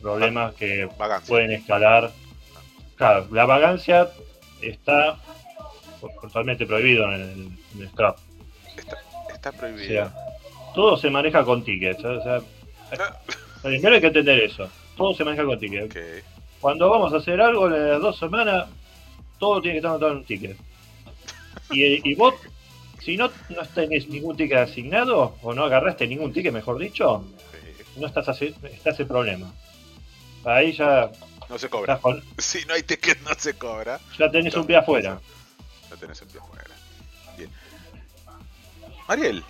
problemas 0.01 0.53
que 0.56 0.89
pueden 1.27 1.51
escalar. 1.51 2.12
Claro, 2.96 3.27
la 3.32 3.46
vagancia 3.46 4.10
está 4.62 5.18
totalmente 6.22 6.65
prohibido 6.65 7.06
en 7.13 7.22
el, 7.22 7.82
en 7.82 7.89
Scrap. 7.89 8.18
Está, 9.34 9.51
prohibido. 9.51 10.12
todo 10.74 10.98
se 10.98 11.10
maneja 11.10 11.44
con 11.44 11.63
tickets. 11.63 12.03
O 12.03 12.24
sea, 12.24 12.39
ah. 13.00 13.20
primero 13.62 13.96
hay 13.96 14.01
que 14.01 14.08
entender 14.08 14.39
eso 14.39 14.70
todo 14.96 15.13
se 15.13 15.24
maneja 15.24 15.46
con 15.46 15.60
ticket. 15.60 16.24
Cuando 16.60 16.89
vamos 16.89 17.13
a 17.13 17.18
hacer 17.18 17.42
algo, 17.42 17.68
en 17.68 17.89
las 17.89 18.01
dos 18.01 18.18
semanas, 18.18 18.68
todo 19.39 19.62
tiene 19.62 19.75
que 19.75 19.77
estar 19.80 19.92
anotado 19.92 20.12
en 20.12 20.18
un 20.20 20.24
ticket. 20.24 20.58
Y, 21.72 22.15
vos, 22.15 22.36
si 23.03 23.17
no, 23.17 23.29
no 23.50 23.65
tenés 23.74 24.07
ningún 24.07 24.38
ticket 24.38 24.57
asignado, 24.57 25.36
o 25.41 25.53
no 25.53 25.65
agarraste 25.65 26.07
ningún 26.07 26.31
ticket, 26.31 26.53
mejor 26.53 26.79
dicho, 26.79 27.25
no 27.98 28.07
estás 28.07 28.29
así, 28.29 28.55
estás 28.63 29.00
en 29.00 29.07
problema. 29.07 29.53
Ahí 30.45 30.74
ya. 30.74 31.12
No 31.50 31.57
se 31.57 31.69
cobra. 31.69 32.00
Si 32.38 32.65
no 32.65 32.74
hay 32.74 32.83
ticket, 32.83 33.19
no 33.22 33.31
se 33.38 33.53
cobra. 33.55 34.00
Ya 34.17 34.31
tenés 34.31 34.55
un 34.55 34.65
pie 34.65 34.77
afuera. 34.77 35.19
Ya 35.89 35.95
tenés 35.98 36.22
un 36.22 36.27
pie 36.29 36.39
afuera. 36.39 36.75
Bien. 37.38 37.50
Ariel, 39.07 39.43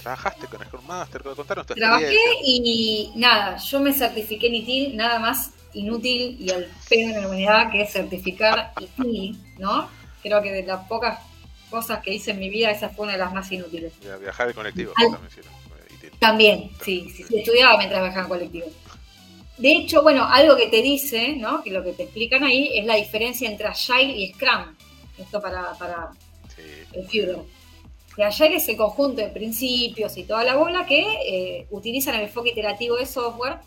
¿Trabajaste 0.00 0.46
con 0.46 0.64
Scrum 0.64 0.86
Master? 0.86 1.22
Contanos 1.22 1.66
tu 1.66 1.74
Trabajé 1.74 2.16
y 2.44 3.12
nada, 3.16 3.56
yo 3.56 3.80
me 3.80 3.92
certifiqué 3.92 4.48
en 4.48 4.54
ITIL, 4.56 4.96
nada 4.96 5.18
más 5.18 5.52
inútil 5.72 6.36
y 6.40 6.50
al 6.50 6.68
pedo 6.88 7.14
de 7.14 7.20
la 7.20 7.26
humanidad 7.26 7.70
que 7.70 7.82
es 7.82 7.92
certificar 7.92 8.72
ITIL, 8.80 9.38
¿no? 9.58 9.88
Creo 10.22 10.42
que 10.42 10.52
de 10.52 10.62
las 10.64 10.86
pocas 10.88 11.18
cosas 11.74 12.02
que 12.02 12.14
hice 12.14 12.30
en 12.30 12.38
mi 12.38 12.48
vida, 12.48 12.70
esa 12.70 12.88
fue 12.88 13.04
una 13.04 13.14
de 13.14 13.18
las 13.18 13.32
más 13.32 13.50
inútiles. 13.50 13.92
Viajar 14.20 14.48
en 14.48 14.54
colectivo, 14.54 14.92
también, 14.96 15.20
también, 16.20 16.70
sí, 16.84 17.10
sí, 17.14 17.24
sí, 17.24 17.38
estudiaba 17.38 17.76
mientras 17.76 18.00
viajaba 18.00 18.22
en 18.22 18.28
colectivo. 18.28 18.66
De 19.58 19.72
hecho, 19.72 20.02
bueno, 20.02 20.24
algo 20.24 20.56
que 20.56 20.68
te 20.68 20.82
dice, 20.82 21.36
¿no? 21.36 21.62
Que 21.62 21.70
lo 21.70 21.82
que 21.82 21.92
te 21.92 22.04
explican 22.04 22.44
ahí 22.44 22.70
es 22.74 22.84
la 22.86 22.94
diferencia 22.94 23.48
entre 23.50 23.66
Agile 23.66 24.12
y 24.16 24.32
Scrum. 24.32 24.74
Esto 25.18 25.40
para, 25.40 25.72
para 25.74 26.10
el 26.92 27.06
Führer 27.08 27.38
que 28.14 28.22
Agile 28.22 28.56
es 28.56 28.68
el 28.68 28.76
conjunto 28.76 29.20
de 29.20 29.28
principios 29.28 30.16
y 30.16 30.24
toda 30.24 30.44
la 30.44 30.56
bola 30.56 30.86
que 30.86 31.04
eh, 31.26 31.66
utilizan 31.70 32.14
el 32.14 32.22
enfoque 32.22 32.50
iterativo 32.50 32.96
de 32.96 33.06
software 33.06 33.58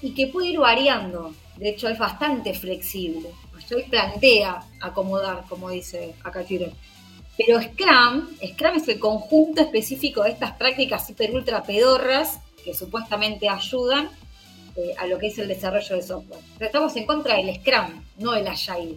y 0.00 0.14
que 0.14 0.28
puede 0.28 0.50
ir 0.50 0.58
variando. 0.58 1.34
De 1.56 1.70
hecho, 1.70 1.88
es 1.88 1.98
bastante 1.98 2.54
flexible. 2.54 3.30
Agile 3.56 3.86
plantea 3.88 4.64
acomodar, 4.80 5.44
como 5.48 5.70
dice 5.70 6.14
acá 6.24 6.44
Pero 6.48 7.62
Scrum, 7.62 8.36
Scrum 8.46 8.76
es 8.76 8.88
el 8.88 8.98
conjunto 8.98 9.62
específico 9.62 10.22
de 10.22 10.30
estas 10.30 10.52
prácticas 10.52 11.08
hiper 11.10 11.32
ultra 11.34 11.62
pedorras 11.62 12.38
que 12.64 12.74
supuestamente 12.74 13.48
ayudan 13.48 14.10
eh, 14.76 14.94
a 14.98 15.06
lo 15.06 15.18
que 15.18 15.26
es 15.26 15.38
el 15.38 15.48
desarrollo 15.48 15.96
de 15.96 16.02
software. 16.02 16.40
estamos 16.60 16.96
en 16.96 17.06
contra 17.06 17.36
del 17.36 17.54
Scrum, 17.56 18.04
no 18.18 18.32
del 18.32 18.46
Agile. 18.46 18.96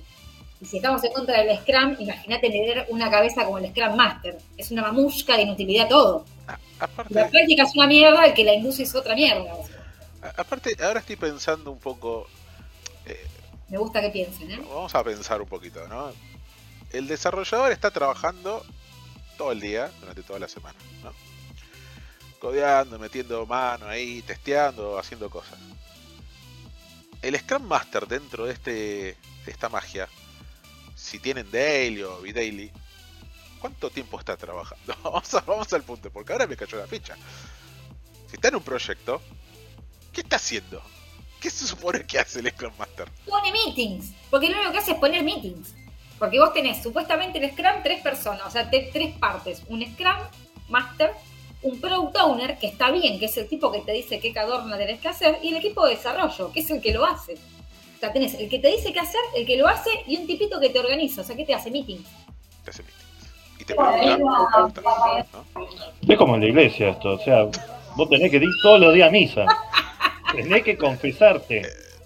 Y 0.61 0.65
si 0.65 0.77
estamos 0.77 1.03
en 1.03 1.11
contra 1.11 1.43
del 1.43 1.57
Scrum, 1.57 1.97
imagínate 1.99 2.49
tener 2.49 2.85
una 2.89 3.11
cabeza 3.11 3.43
como 3.43 3.57
el 3.57 3.69
Scrum 3.71 3.95
Master. 3.95 4.37
Es 4.55 4.71
una 4.71 4.83
mamusca 4.83 5.35
de 5.35 5.43
inutilidad 5.43 5.89
todo. 5.89 6.25
la 7.09 7.29
práctica 7.29 7.63
es 7.63 7.75
una 7.75 7.87
mierda, 7.87 8.25
el 8.25 8.33
que 8.33 8.45
la 8.45 8.53
induce 8.53 8.83
es 8.83 8.95
otra 8.95 9.15
mierda. 9.15 9.51
aparte, 10.37 10.77
ahora 10.81 11.01
estoy 11.01 11.17
pensando 11.17 11.71
un 11.71 11.79
poco. 11.79 12.27
Eh, 13.05 13.19
Me 13.69 13.77
gusta 13.77 14.01
que 14.01 14.09
piensen, 14.09 14.51
¿eh? 14.51 14.59
Vamos 14.59 14.93
a 14.93 15.03
pensar 15.03 15.41
un 15.41 15.47
poquito, 15.47 15.87
¿no? 15.87 16.11
El 16.91 17.07
desarrollador 17.07 17.71
está 17.71 17.91
trabajando 17.91 18.63
todo 19.37 19.51
el 19.51 19.59
día, 19.59 19.91
durante 19.99 20.23
toda 20.23 20.39
la 20.39 20.47
semana, 20.47 20.77
¿no? 21.03 21.11
Codeando, 22.39 22.99
metiendo 22.99 23.45
mano 23.45 23.87
ahí, 23.87 24.21
testeando, 24.21 24.99
haciendo 24.99 25.29
cosas. 25.29 25.57
El 27.21 27.37
Scrum 27.39 27.63
Master 27.63 28.07
dentro 28.07 28.45
de, 28.45 28.53
este, 28.53 28.71
de 28.71 29.51
esta 29.51 29.67
magia 29.67 30.07
si 30.95 31.19
tienen 31.19 31.49
daily 31.51 32.03
o 32.03 32.21
daily 32.21 32.71
¿cuánto 33.59 33.89
tiempo 33.89 34.19
está 34.19 34.37
trabajando? 34.37 34.95
vamos, 35.47 35.73
al 35.73 35.83
punto, 35.83 36.11
porque 36.11 36.33
ahora 36.33 36.47
me 36.47 36.55
cayó 36.55 36.77
la 36.77 36.87
ficha. 36.87 37.15
Si 38.27 38.35
está 38.35 38.49
en 38.49 38.55
un 38.57 38.63
proyecto, 38.63 39.21
¿qué 40.13 40.21
está 40.21 40.35
haciendo? 40.35 40.81
¿Qué 41.39 41.49
se 41.49 41.67
supone 41.67 42.05
que 42.05 42.19
hace 42.19 42.39
el 42.39 42.49
Scrum 42.49 42.73
Master? 42.77 43.07
Pone 43.27 43.51
meetings, 43.51 44.13
porque 44.29 44.49
lo 44.49 44.55
único 44.57 44.71
que 44.71 44.77
hace 44.79 44.91
es 44.93 44.97
poner 44.97 45.23
meetings. 45.23 45.75
Porque 46.17 46.39
vos 46.39 46.53
tenés 46.53 46.81
supuestamente 46.81 47.43
en 47.43 47.51
Scrum 47.51 47.83
tres 47.83 48.01
personas, 48.01 48.45
o 48.45 48.49
sea, 48.49 48.69
tres 48.69 48.91
partes. 49.19 49.63
Un 49.67 49.85
Scrum 49.85 50.17
Master, 50.69 51.11
un 51.61 51.79
Product 51.79 52.17
Owner, 52.17 52.57
que 52.57 52.67
está 52.67 52.91
bien, 52.91 53.19
que 53.19 53.25
es 53.25 53.37
el 53.37 53.47
tipo 53.47 53.71
que 53.71 53.79
te 53.79 53.91
dice 53.91 54.19
qué 54.19 54.33
cadorna 54.33 54.77
tenés 54.77 54.99
que 54.99 55.09
hacer, 55.09 55.39
y 55.41 55.49
el 55.49 55.57
equipo 55.57 55.85
de 55.85 55.95
desarrollo, 55.95 56.51
que 56.51 56.61
es 56.61 56.69
el 56.71 56.81
que 56.81 56.93
lo 56.93 57.05
hace. 57.05 57.33
O 57.95 57.99
sea, 57.99 58.11
tenés 58.11 58.33
el 58.35 58.49
que 58.49 58.59
te 58.59 58.69
dice 58.69 58.91
qué 58.91 58.99
hacer, 58.99 59.21
el 59.35 59.45
que 59.45 59.57
lo 59.57 59.67
hace 59.67 59.89
y 60.07 60.17
un 60.17 60.27
tipito 60.27 60.59
que 60.59 60.69
te 60.69 60.79
organiza. 60.79 61.21
O 61.21 61.23
sea, 61.23 61.35
que 61.35 61.45
te 61.45 61.53
hace 61.53 61.71
meeting. 61.71 62.03
Te 62.63 62.71
hace 62.71 62.83
meeting. 62.83 63.05
Y 63.59 63.63
te 63.63 63.73
pregunta, 63.73 64.81
Es 66.07 66.17
como 66.17 66.35
en 66.35 66.41
la 66.41 66.47
iglesia 66.47 66.89
esto. 66.89 67.13
O 67.13 67.19
sea, 67.19 67.45
vos 67.95 68.09
tenés 68.09 68.29
que 68.29 68.37
ir 68.37 68.49
todos 68.61 68.81
los 68.81 68.93
días 68.93 69.07
a 69.07 69.11
misa. 69.11 69.45
Tenés 70.31 70.63
que 70.63 70.77
confesarte. 70.77 71.63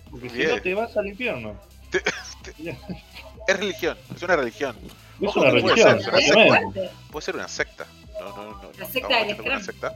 Porque 0.09 0.29
si 0.29 0.43
no 0.45 0.61
te 0.61 0.73
vas 0.73 0.95
al 0.97 1.07
infierno. 1.07 1.59
es 3.47 3.59
religión, 3.59 3.97
es 4.15 4.21
una 4.23 4.35
religión. 4.35 4.75
Es 5.21 5.35
una 5.35 5.49
religión, 5.51 5.99
puede 6.09 6.23
ser, 6.23 6.91
puede 7.11 7.25
ser 7.25 7.35
una 7.35 7.47
secta. 7.47 7.85
No, 8.19 8.35
no, 8.35 8.61
no. 8.61 8.71
La 8.77 8.85
secta 8.85 9.25
del 9.25 9.35
Scrum. 9.63 9.93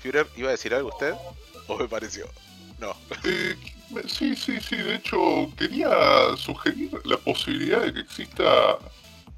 Führer, 0.00 0.26
¿iba 0.36 0.48
a 0.48 0.52
decir 0.52 0.74
algo 0.74 0.88
usted? 0.90 1.14
¿O 1.66 1.76
me 1.76 1.88
pareció? 1.88 2.26
No. 2.78 2.94
Eh, 3.24 3.56
Sí, 4.06 4.34
sí, 4.34 4.60
sí. 4.60 4.76
De 4.76 4.96
hecho, 4.96 5.50
quería 5.56 5.90
sugerir 6.36 6.90
la 7.04 7.16
posibilidad 7.18 7.82
de 7.82 7.92
que 7.92 8.00
exista, 8.00 8.78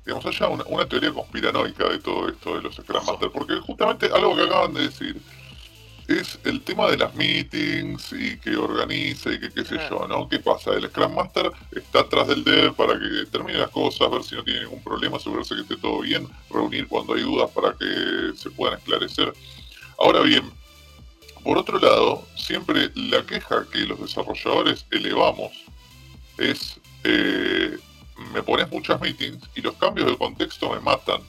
digamos, 0.05 0.27
haya 0.27 0.49
una, 0.49 0.89
teoría 0.89 1.13
conspiranoica 1.13 1.89
de 1.89 1.99
todo 1.99 2.29
esto 2.29 2.57
de 2.57 2.63
los 2.63 2.77
Scrum 2.77 3.05
Masters. 3.05 3.33
Porque 3.33 3.55
justamente 3.57 4.07
algo 4.07 4.37
que 4.37 4.43
acaban 4.43 4.75
de 4.75 4.83
decir 4.83 5.21
es 6.09 6.39
el 6.45 6.61
tema 6.63 6.89
de 6.89 6.99
las 6.99 7.15
meetings 7.15 8.13
y 8.13 8.39
que 8.39 8.57
organiza 8.57 9.33
y 9.33 9.41
que 9.41 9.51
qué 9.51 9.65
sé 9.65 9.77
yo, 9.91 10.07
¿no? 10.07 10.29
¿Qué 10.29 10.39
pasa? 10.39 10.73
El 10.73 10.89
Scrum 10.89 11.15
Master 11.15 11.51
está 11.73 12.01
atrás 12.01 12.29
del 12.29 12.45
dev 12.45 12.75
para 12.75 12.95
que 12.95 13.27
termine 13.31 13.59
las 13.59 13.71
cosas, 13.71 14.11
ver 14.11 14.23
si 14.23 14.37
no 14.37 14.45
tiene 14.45 14.61
ningún 14.61 14.83
problema, 14.83 15.17
asegurarse 15.17 15.57
que 15.57 15.63
esté 15.63 15.77
todo 15.77 16.01
bien, 16.01 16.29
reunir 16.49 16.87
cuando 16.87 17.15
hay 17.15 17.23
dudas 17.23 17.51
para 17.51 17.73
que 17.73 18.37
se 18.37 18.51
puedan 18.51 18.79
esclarecer. 18.79 19.33
Ahora 19.99 20.21
bien, 20.21 20.49
por 21.43 21.59
otro 21.59 21.79
lado, 21.79 22.25
siempre 22.37 22.91
la 22.95 23.27
queja 23.27 23.67
que 23.73 23.81
los 23.81 24.01
desarrolladores 24.01 24.87
elevamos 24.93 25.53
es, 26.39 26.79
eh, 27.03 27.77
me 28.33 28.43
pones 28.45 28.71
muchas 28.71 29.01
meetings 29.01 29.43
y 29.57 29.61
los 29.61 29.75
cambios 29.75 30.07
de 30.09 30.17
contexto 30.17 30.73
me 30.73 30.79
matan, 30.81 31.21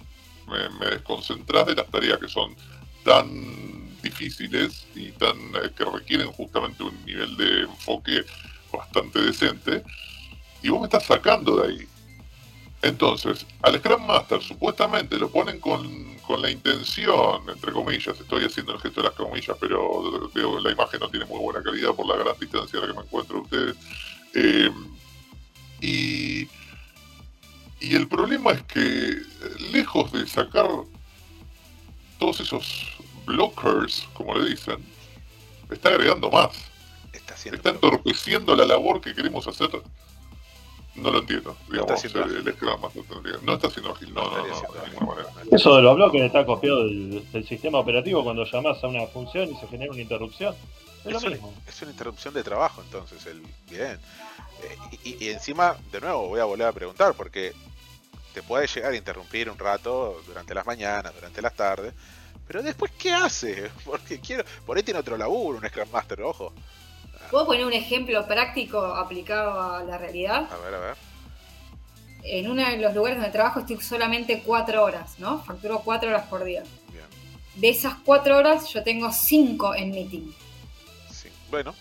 me, 0.47 0.69
me 0.79 0.91
desconcentras 0.91 1.65
de 1.65 1.75
las 1.75 1.87
tareas 1.87 2.19
que 2.19 2.27
son 2.27 2.55
tan 3.03 3.76
difíciles 4.09 4.87
y 4.95 5.11
tan 5.11 5.37
eh, 5.37 5.71
que 5.75 5.85
requieren 5.85 6.31
justamente 6.31 6.83
un 6.83 7.05
nivel 7.05 7.35
de 7.37 7.61
enfoque 7.61 8.25
bastante 8.71 9.21
decente 9.21 9.83
y 10.61 10.69
vos 10.69 10.81
me 10.81 10.87
estás 10.87 11.05
sacando 11.05 11.57
de 11.57 11.67
ahí. 11.67 11.87
Entonces, 12.81 13.45
al 13.63 13.77
Scrum 13.79 14.05
Master 14.05 14.41
supuestamente 14.41 15.17
lo 15.17 15.29
ponen 15.29 15.59
con, 15.59 16.15
con 16.19 16.41
la 16.41 16.51
intención, 16.51 17.41
entre 17.49 17.71
comillas, 17.71 18.19
estoy 18.19 18.45
haciendo 18.45 18.73
el 18.73 18.79
gesto 18.79 19.01
de 19.01 19.07
las 19.07 19.15
comillas, 19.15 19.57
pero 19.59 20.29
veo 20.33 20.59
la 20.59 20.71
imagen 20.71 20.99
no 20.99 21.09
tiene 21.09 21.25
muy 21.25 21.39
buena 21.39 21.63
calidad 21.63 21.93
por 21.93 22.05
la 22.05 22.17
gran 22.17 22.37
distancia 22.39 22.77
a 22.77 22.81
la 22.83 22.87
que 22.87 22.99
me 22.99 23.05
encuentro 23.05 23.41
ustedes. 23.41 23.75
Eh, 24.35 24.69
y, 25.81 26.47
y 27.79 27.95
el 27.95 28.07
problema 28.07 28.51
es 28.51 28.63
que, 28.63 29.21
lejos 29.71 30.11
de 30.11 30.27
sacar 30.27 30.69
todos 32.19 32.39
esos 32.39 32.96
blockers, 33.27 34.07
como 34.13 34.33
le 34.35 34.49
dicen, 34.49 34.77
está 35.69 35.89
agregando 35.89 36.31
más. 36.31 36.49
Está 37.13 37.33
haciendo. 37.35 37.57
Está 37.57 37.69
entorpeciendo 37.69 38.55
la 38.55 38.65
labor 38.65 39.01
que 39.01 39.13
queremos 39.13 39.45
hacer. 39.47 39.69
No 40.95 41.11
lo 41.11 41.19
entiendo, 41.19 41.55
digamos, 41.69 41.91
haciendo 41.91 42.23
el, 42.23 42.37
el 42.47 42.53
Scrum 42.55 42.81
Master 42.81 43.03
tendría- 43.03 43.37
No 43.43 43.53
está 43.53 43.67
haciendo 43.67 43.91
ágil, 43.93 44.11
no, 44.15 44.23
no, 44.23 44.47
no, 44.47 44.53
haciendo 44.55 44.73
de 44.73 44.79
ágil. 44.79 44.93
ninguna 44.99 45.23
manera. 45.23 45.55
Eso 45.55 45.75
de 45.75 45.81
los 45.83 45.95
bloques 45.95 46.21
está 46.23 46.43
copiado 46.43 46.85
del, 46.85 47.31
del 47.31 47.47
sistema 47.47 47.77
operativo 47.77 48.23
cuando 48.23 48.43
llamas 48.45 48.83
a 48.83 48.87
una 48.87 49.05
función 49.05 49.49
y 49.53 49.55
se 49.57 49.67
genera 49.67 49.91
una 49.91 50.01
interrupción. 50.01 50.55
Es 51.05 51.11
lo 51.11 51.17
Es 51.19 51.23
una, 51.23 51.31
mismo. 51.35 51.53
es 51.67 51.81
una 51.83 51.91
interrupción 51.91 52.33
de 52.33 52.43
trabajo, 52.43 52.81
entonces, 52.81 53.23
el 53.27 53.41
bien. 53.69 53.99
Eh, 54.63 54.77
y, 55.03 55.25
y 55.25 55.29
encima, 55.29 55.77
de 55.91 56.01
nuevo, 56.01 56.29
voy 56.29 56.39
a 56.39 56.45
volver 56.45 56.65
a 56.67 56.71
preguntar, 56.73 57.13
porque 57.13 57.53
te 58.33 58.41
puede 58.41 58.65
llegar 58.65 58.91
a 58.91 58.95
interrumpir 58.95 59.51
un 59.51 59.59
rato 59.59 60.19
durante 60.25 60.55
las 60.55 60.65
mañanas, 60.65 61.13
durante 61.13 61.43
las 61.43 61.53
tardes, 61.55 61.93
pero 62.47 62.63
después, 62.63 62.91
¿qué 62.97 63.13
hace? 63.13 63.69
Porque 63.85 64.19
quiero. 64.19 64.43
Por 64.65 64.77
ahí 64.77 64.83
tiene 64.83 64.99
otro 64.99 65.17
laburo, 65.17 65.59
un 65.59 65.67
Scrum 65.67 65.89
Master, 65.91 66.21
ojo. 66.21 66.53
¿Puedo 67.29 67.45
poner 67.45 67.65
un 67.65 67.73
ejemplo 67.73 68.25
práctico 68.25 68.79
aplicado 68.79 69.61
a 69.61 69.83
la 69.83 69.97
realidad? 69.97 70.47
A 70.51 70.57
ver, 70.57 70.73
a 70.73 70.79
ver. 70.79 70.95
En 72.23 72.49
uno 72.49 72.65
de 72.65 72.77
los 72.77 72.95
lugares 72.95 73.17
donde 73.17 73.31
trabajo 73.31 73.59
estoy 73.59 73.79
solamente 73.81 74.41
cuatro 74.45 74.83
horas, 74.83 75.19
¿no? 75.19 75.43
Facturo 75.43 75.81
cuatro 75.83 76.09
horas 76.09 76.25
por 76.27 76.43
día. 76.43 76.63
Bien. 76.91 77.05
De 77.55 77.69
esas 77.69 77.95
cuatro 78.05 78.37
horas 78.37 78.69
yo 78.69 78.83
tengo 78.83 79.11
cinco 79.11 79.75
en 79.75 79.91
meeting. 79.91 80.31
Sí. 81.11 81.29
Bueno, 81.51 81.75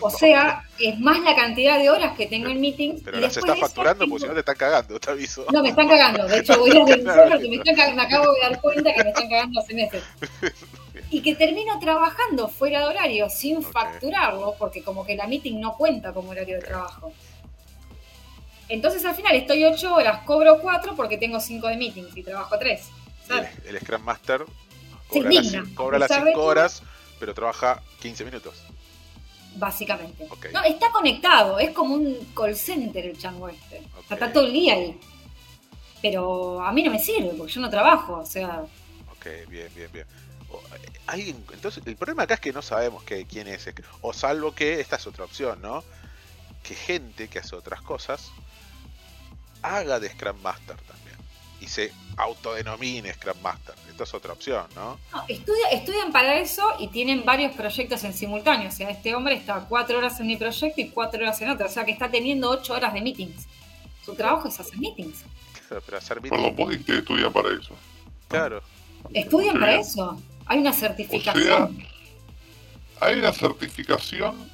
O 0.00 0.10
sea, 0.10 0.62
es 0.78 0.98
más 0.98 1.20
la 1.20 1.34
cantidad 1.34 1.78
de 1.78 1.88
horas 1.88 2.16
que 2.16 2.26
tengo 2.26 2.48
en 2.50 2.60
meetings. 2.60 3.00
pero 3.02 3.18
y 3.18 3.22
las 3.22 3.36
estás 3.36 3.58
facturando 3.58 4.04
tengo- 4.04 4.10
porque 4.12 4.22
si 4.24 4.28
no 4.28 4.34
te 4.34 4.40
están 4.40 4.56
cagando, 4.56 5.00
te 5.00 5.10
aviso. 5.10 5.46
No, 5.52 5.62
me 5.62 5.70
están 5.70 5.88
cagando. 5.88 6.26
De 6.26 6.38
hecho, 6.40 6.58
voy 6.58 6.70
a 6.70 6.84
denunciar 6.84 7.28
porque 7.30 7.48
me, 7.48 7.56
están 7.56 7.96
me 7.96 8.02
acabo 8.02 8.32
de 8.32 8.40
dar 8.40 8.60
cuenta 8.60 8.92
que 8.94 9.04
me 9.04 9.10
están 9.10 9.28
cagando 9.28 9.60
hace 9.60 9.74
meses. 9.74 10.02
Y 11.08 11.22
que 11.22 11.36
termino 11.36 11.78
trabajando 11.78 12.48
fuera 12.48 12.80
de 12.80 12.86
horario 12.86 13.30
sin 13.30 13.62
facturarlo, 13.62 14.56
porque 14.58 14.82
como 14.82 15.06
que 15.06 15.14
la 15.14 15.28
meeting 15.28 15.60
no 15.60 15.76
cuenta 15.76 16.12
como 16.12 16.30
horario 16.30 16.56
de 16.56 16.62
trabajo. 16.66 17.12
Entonces 18.68 19.04
al 19.04 19.14
final 19.14 19.36
estoy 19.36 19.64
ocho 19.64 19.94
horas, 19.94 20.22
cobro 20.24 20.58
cuatro 20.60 20.96
porque 20.96 21.16
tengo 21.16 21.38
cinco 21.38 21.68
de 21.68 21.76
meetings 21.76 22.16
y 22.16 22.22
trabajo 22.24 22.58
tres. 22.58 22.88
Y 23.24 23.28
¿sabes? 23.28 23.50
el, 23.66 23.76
el 23.76 23.80
Scrum 23.82 24.02
Master 24.02 24.44
cobra, 25.08 25.30
las, 25.30 25.68
cobra 25.74 25.98
las 26.00 26.08
pesar 26.08 26.24
de 26.24 26.30
5 26.30 26.40
todo. 26.40 26.50
horas, 26.50 26.82
pero 27.20 27.34
trabaja 27.34 27.80
15 28.02 28.24
minutos. 28.24 28.64
Básicamente. 29.56 30.28
No, 30.52 30.62
está 30.64 30.90
conectado, 30.90 31.58
es 31.58 31.70
como 31.70 31.94
un 31.94 32.32
call 32.34 32.54
center 32.54 33.06
el 33.06 33.18
chango 33.18 33.48
este. 33.48 33.78
O 33.78 33.80
sea, 33.80 33.98
Ok. 34.00 34.12
está 34.12 34.32
todo 34.32 34.46
el 34.46 34.52
día 34.52 34.74
ahí. 34.74 35.00
Pero 36.02 36.62
a 36.62 36.72
mí 36.72 36.82
no 36.82 36.90
me 36.90 36.98
sirve 36.98 37.30
porque 37.36 37.52
yo 37.52 37.60
no 37.60 37.70
trabajo, 37.70 38.18
o 38.18 38.26
sea, 38.26 38.64
Ok, 39.12 39.26
bien, 39.48 39.68
bien, 39.74 39.90
bien. 39.92 40.06
Eh, 41.14 41.34
entonces, 41.52 41.82
el 41.86 41.96
problema 41.96 42.24
acá 42.24 42.34
es 42.34 42.40
que 42.40 42.52
no 42.52 42.62
sabemos 42.62 43.02
que, 43.02 43.24
quién 43.26 43.48
es. 43.48 43.68
O 44.02 44.12
salvo 44.12 44.54
que 44.54 44.80
esta 44.80 44.96
es 44.96 45.06
otra 45.06 45.24
opción, 45.24 45.60
¿no? 45.60 45.82
Que 46.62 46.74
gente 46.74 47.28
que 47.28 47.38
hace 47.38 47.56
otras 47.56 47.80
cosas 47.82 48.30
haga 49.62 49.98
de 49.98 50.10
Scrum 50.10 50.40
Master 50.42 50.76
también. 50.82 51.16
Y 51.60 51.66
se 51.68 51.92
autodenomine 52.16 53.12
Scrum 53.14 53.40
Master. 53.42 53.74
Esta 53.96 54.04
es 54.04 54.12
otra 54.12 54.34
opción, 54.34 54.66
¿no? 54.74 54.98
No, 55.10 55.24
estudia- 55.26 55.70
estudian 55.72 56.12
para 56.12 56.38
eso 56.38 56.62
y 56.78 56.88
tienen 56.88 57.24
varios 57.24 57.52
proyectos 57.54 58.04
en 58.04 58.12
simultáneo. 58.12 58.68
O 58.68 58.70
sea, 58.70 58.90
este 58.90 59.14
hombre 59.14 59.36
está 59.36 59.64
cuatro 59.70 59.96
horas 59.96 60.20
en 60.20 60.26
mi 60.26 60.36
proyecto 60.36 60.78
y 60.82 60.90
cuatro 60.90 61.18
horas 61.22 61.40
en 61.40 61.48
otro. 61.48 61.64
O 61.64 61.70
sea, 61.70 61.86
que 61.86 61.92
está 61.92 62.10
teniendo 62.10 62.50
ocho 62.50 62.74
horas 62.74 62.92
de 62.92 63.00
meetings. 63.00 63.46
Su 64.04 64.14
trabajo 64.14 64.48
es 64.48 64.60
hacer 64.60 64.76
meetings. 64.76 65.24
Pero 65.86 65.96
hacer 65.96 66.20
Perdón, 66.20 66.40
meeting, 66.42 66.56
vos 66.56 66.68
dijiste 66.68 66.92
que 66.92 66.98
estudia 66.98 67.30
para 67.30 67.48
eso. 67.58 67.74
claro. 68.28 68.60
Estudian 69.14 69.54
Sí. 69.54 69.60
para 69.60 69.80
eso. 69.80 70.22
Hay 70.44 70.58
una 70.58 70.70
O 70.70 70.72
sea, 70.74 70.88
certificación. 70.88 71.82
hay 73.00 73.18
una 73.18 73.32
certificación 73.32 74.50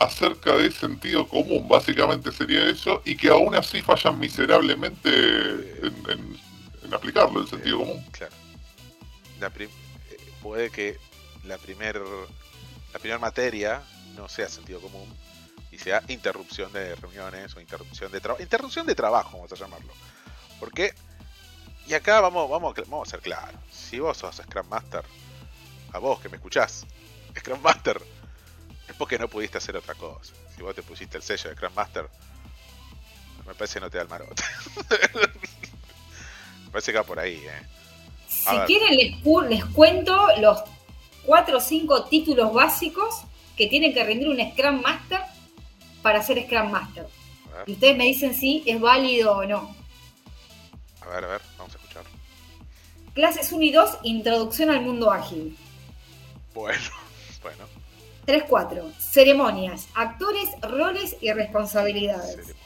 acerca 0.00 0.56
de 0.56 0.72
sentido 0.72 1.28
común, 1.28 1.68
básicamente 1.68 2.32
sería 2.32 2.68
eso, 2.68 3.00
y 3.04 3.16
que 3.16 3.28
aún 3.28 3.54
así 3.54 3.80
fallan 3.80 4.18
miserablemente 4.18 5.08
en, 5.86 5.94
en- 6.10 6.49
en 6.90 6.94
aplicarlo, 6.96 7.40
el 7.40 7.48
sentido 7.48 7.78
común. 7.78 8.04
Claro. 8.12 8.34
La 9.38 9.50
prim- 9.50 9.70
eh, 10.10 10.16
puede 10.42 10.70
que 10.70 10.98
la 11.44 11.56
primer 11.58 12.00
la 12.92 12.98
primera 12.98 13.18
materia 13.18 13.82
no 14.16 14.28
sea 14.28 14.48
sentido 14.48 14.80
común 14.80 15.08
y 15.70 15.78
sea 15.78 16.02
interrupción 16.08 16.72
de 16.72 16.96
reuniones 16.96 17.54
o 17.56 17.60
interrupción 17.60 18.10
de 18.10 18.20
trabajo. 18.20 18.42
Interrupción 18.42 18.86
de 18.86 18.94
trabajo, 18.94 19.36
vamos 19.36 19.52
a 19.52 19.56
llamarlo. 19.56 19.92
Porque, 20.58 20.92
y 21.86 21.94
acá 21.94 22.20
vamos, 22.20 22.50
vamos, 22.50 22.74
vamos 22.88 23.08
a 23.08 23.10
ser 23.12 23.20
claros. 23.20 23.54
Si 23.70 24.00
vos 24.00 24.16
sos 24.18 24.36
Scrum 24.36 24.66
Master, 24.68 25.04
a 25.92 25.98
vos 25.98 26.20
que 26.20 26.28
me 26.28 26.36
escuchás, 26.36 26.84
Scrum 27.38 27.60
Master, 27.62 28.02
es 28.88 28.94
porque 28.96 29.18
no 29.18 29.28
pudiste 29.28 29.58
hacer 29.58 29.76
otra 29.76 29.94
cosa. 29.94 30.34
Si 30.56 30.62
vos 30.62 30.74
te 30.74 30.82
pusiste 30.82 31.16
el 31.16 31.22
sello 31.22 31.48
de 31.50 31.54
Scrum 31.56 31.72
Master, 31.74 32.08
me 33.46 33.54
parece 33.54 33.74
que 33.74 33.80
no 33.80 33.90
te 33.90 33.98
da 33.98 34.02
el 34.02 34.08
marote. 34.08 34.42
me 36.70 36.72
parece 36.74 36.92
que 36.92 36.98
va 36.98 37.04
por 37.04 37.18
ahí, 37.18 37.34
eh. 37.34 37.66
Si 38.28 38.56
ver. 38.56 38.66
quieren, 38.66 38.96
les, 38.96 39.16
cu- 39.22 39.40
les 39.42 39.64
cuento 39.66 40.16
los 40.40 40.60
cuatro 41.24 41.56
o 41.58 41.60
cinco 41.60 42.04
títulos 42.04 42.52
básicos 42.52 43.22
que 43.56 43.66
tienen 43.66 43.92
que 43.92 44.04
rendir 44.04 44.28
un 44.28 44.38
Scrum 44.52 44.80
Master 44.80 45.20
para 46.00 46.22
ser 46.22 46.44
Scrum 46.46 46.70
Master. 46.70 47.06
Y 47.66 47.72
ustedes 47.72 47.96
me 47.98 48.04
dicen 48.04 48.32
si 48.34 48.62
es 48.66 48.80
válido 48.80 49.38
o 49.38 49.44
no. 49.44 49.74
A 51.02 51.08
ver, 51.08 51.24
a 51.24 51.28
ver, 51.28 51.40
vamos 51.58 51.74
a 51.74 51.78
escuchar. 51.78 52.04
Clases 53.14 53.50
1 53.50 53.62
y 53.64 53.72
2, 53.72 53.90
Introducción 54.04 54.70
al 54.70 54.82
mundo 54.82 55.10
ágil. 55.10 55.58
Bueno, 56.54 56.78
bueno, 57.42 57.64
3-4, 58.26 58.92
ceremonias, 58.98 59.88
actores, 59.94 60.48
roles 60.62 61.16
y 61.20 61.32
responsabilidades. 61.32 62.36
ceremonias. 62.46 62.56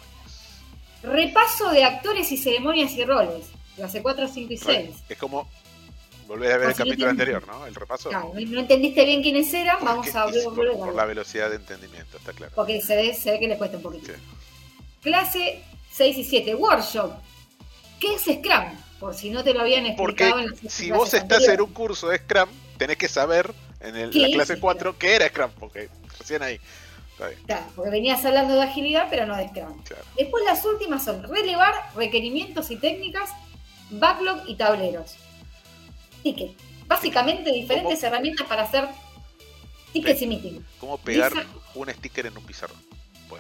Repaso 1.03 1.71
de 1.71 1.85
actores 1.85 2.31
y 2.33 2.37
ceremonias 2.37 2.93
y 2.93 3.05
roles. 3.05 3.47
Clase 3.77 4.03
4, 4.03 4.29
5 4.29 4.53
y 4.53 4.57
6. 4.57 4.91
Es 5.09 5.19
como 5.19 5.49
volver 6.27 6.53
a 6.53 6.57
ver 6.57 6.67
el 6.67 6.73
Así 6.73 6.79
lo 6.83 6.87
capítulo 6.87 7.11
anterior, 7.11 7.47
¿no? 7.47 7.67
El 7.67 7.75
repaso. 7.75 8.09
Claro, 8.09 8.33
no, 8.35 8.61
entendiste 8.61 9.05
bien 9.05 9.23
quiénes 9.23 9.53
eran, 9.53 9.77
vamos 9.85 10.07
a 10.15 10.21
y 10.29 10.45
volver 10.45 10.45
por, 10.45 10.79
por 10.87 10.95
la 10.95 11.05
velocidad 11.05 11.51
de 11.51 11.57
entendimiento, 11.57 12.17
está 12.17 12.33
claro. 12.33 12.53
Porque 12.55 12.81
se 12.81 12.97
ve, 12.97 13.15
se 13.15 13.33
ve 13.33 13.41
que 13.41 13.49
les 13.49 13.59
cuesta 13.59 13.77
un 13.77 13.83
poquito. 13.83 14.07
Sí. 14.07 14.13
Clase 15.03 15.63
6 15.93 16.17
y 16.19 16.25
7, 16.25 16.55
workshop. 16.55 17.13
¿Qué 18.01 18.15
es 18.15 18.23
Scrum? 18.23 18.75
Por 19.01 19.15
si 19.15 19.31
no 19.31 19.45
te 19.45 19.53
lo 19.53 19.61
habían 19.61 19.95
Porque 19.97 20.25
explicado 20.29 20.41
en 20.41 20.51
las 20.65 20.73
si 20.73 20.91
vos 20.91 21.07
estás 21.13 21.23
en 21.23 21.33
anteriores. 21.33 21.61
un 21.69 21.73
curso 21.75 22.09
de 22.09 22.19
Scrum, 22.19 22.49
tenés 22.79 22.97
que 22.97 23.09
saber 23.09 23.53
en 23.81 23.97
el- 23.97 24.11
¿Qué 24.11 24.21
la 24.21 24.29
clase 24.29 24.53
Scrum? 24.55 24.61
4 24.61 24.99
qué 24.99 25.15
era 25.17 25.29
Scrum, 25.29 25.51
porque 25.59 25.89
recién 26.19 26.43
ahí. 26.43 26.59
Está 27.13 27.29
bien, 27.29 27.41
Claro, 27.47 27.67
porque 27.77 27.91
venías 27.91 28.25
hablando 28.25 28.55
de 28.55 28.63
agilidad, 28.63 29.07
pero 29.11 29.27
no 29.27 29.37
de 29.37 29.49
Scrum. 29.49 29.83
claro. 29.85 30.05
Después 30.17 30.45
las 30.45 30.65
últimas 30.65 31.05
son 31.05 31.23
relevar 31.23 31.75
requerimientos 31.95 32.71
y 32.71 32.77
técnicas, 32.77 33.31
backlog 33.99 34.43
y 34.49 34.55
tableros. 34.57 35.17
Ticket. 36.23 36.53
Básicamente 36.87 37.51
diferentes 37.53 37.99
¿Cómo? 38.01 38.07
herramientas 38.09 38.47
para 38.47 38.63
hacer 38.63 38.89
tickets 39.93 40.23
y 40.23 40.27
meetings. 40.27 40.61
¿Cómo 40.79 40.99
pegar 40.99 41.33
Dice- 41.33 41.47
un 41.75 41.89
sticker 41.91 42.27
en 42.27 42.37
un 42.37 42.45
pizarrón? 42.45 42.77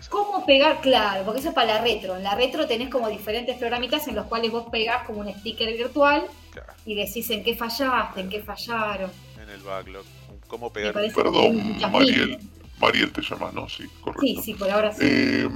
¿Cómo 0.08 0.44
pegar? 0.44 0.80
Claro, 0.80 1.24
porque 1.24 1.38
eso 1.40 1.50
es 1.50 1.54
para 1.54 1.74
la 1.74 1.80
retro. 1.82 2.16
En 2.16 2.24
la 2.24 2.34
retro 2.34 2.66
tenés 2.66 2.88
como 2.88 3.08
diferentes 3.08 3.56
programitas 3.56 4.08
en 4.08 4.16
los 4.16 4.26
cuales 4.26 4.50
vos 4.50 4.64
pegás 4.72 5.06
como 5.06 5.20
un 5.20 5.32
sticker 5.32 5.72
virtual 5.76 6.24
Claro, 6.50 6.72
y 6.84 6.94
decís 6.96 7.30
en 7.30 7.44
qué 7.44 7.54
fallaste, 7.54 8.20
en 8.20 8.28
qué 8.28 8.42
fallaron. 8.42 9.10
en 9.40 9.50
el 9.50 9.60
backlog. 9.60 10.04
¿Cómo 10.48 10.72
pegar? 10.72 10.94
Perdón, 10.94 11.78
Mariel. 11.92 12.38
Mariel 12.80 13.12
te 13.12 13.22
llamas, 13.22 13.54
¿no? 13.54 13.68
Sí, 13.68 13.84
correcto. 14.00 14.20
Sí, 14.22 14.40
sí, 14.42 14.54
por 14.54 14.68
ahora 14.70 14.92
sí. 14.92 15.00
Eh, 15.02 15.48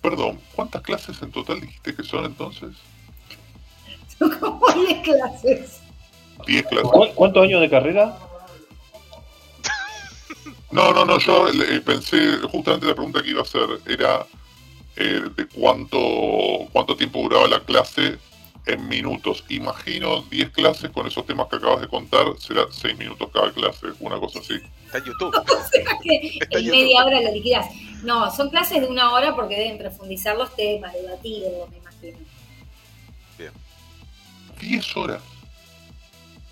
perdón, 0.00 0.38
¿cuántas 0.54 0.80
clases 0.82 1.20
en 1.22 1.32
total 1.32 1.60
dijiste 1.60 1.94
que 1.96 2.04
son 2.04 2.24
entonces? 2.24 2.70
Como 4.40 4.66
10 4.72 5.02
clases. 5.02 5.80
10 6.46 6.66
clases. 6.66 6.90
¿Cu- 6.90 7.14
¿Cuántos 7.14 7.42
años 7.44 7.60
de 7.60 7.70
carrera? 7.70 8.16
No, 10.70 10.92
no, 10.94 11.04
no, 11.04 11.18
yo 11.18 11.48
eh, 11.48 11.80
pensé, 11.84 12.38
justamente 12.50 12.86
la 12.86 12.94
pregunta 12.94 13.22
que 13.22 13.30
iba 13.30 13.40
a 13.40 13.42
hacer 13.42 13.66
era 13.86 14.24
eh, 14.96 15.20
de 15.36 15.46
cuánto, 15.48 15.98
cuánto 16.72 16.96
tiempo 16.96 17.20
duraba 17.22 17.46
la 17.46 17.60
clase 17.60 18.18
en 18.64 18.88
minutos. 18.88 19.44
Imagino 19.50 20.22
10 20.22 20.50
clases 20.50 20.90
con 20.90 21.06
esos 21.06 21.26
temas 21.26 21.48
que 21.48 21.56
acabas 21.56 21.82
de 21.82 21.88
contar, 21.88 22.24
será 22.38 22.62
6 22.70 22.96
minutos 22.96 23.28
cada 23.34 23.52
clase, 23.52 23.88
una 24.00 24.18
cosa 24.18 24.38
así. 24.38 24.54
Está 24.86 24.98
en 24.98 25.04
YouTube. 25.04 25.34
O 25.46 25.68
sea 25.68 25.98
que 26.02 26.38
Está 26.40 26.58
en 26.58 26.64
en 26.64 26.70
media 26.70 26.96
YouTube. 27.00 27.06
hora 27.06 27.20
lo 27.20 27.32
liquidás. 27.32 27.66
No, 28.02 28.30
son 28.34 28.48
clases 28.48 28.80
de 28.80 28.86
una 28.88 29.12
hora 29.12 29.34
porque 29.36 29.56
deben 29.56 29.76
profundizar 29.78 30.36
los 30.38 30.54
temas, 30.56 30.92
debatir, 30.94 31.44
me 31.70 31.76
imagino. 31.78 32.18
10 34.62 34.96
horas. 34.96 35.22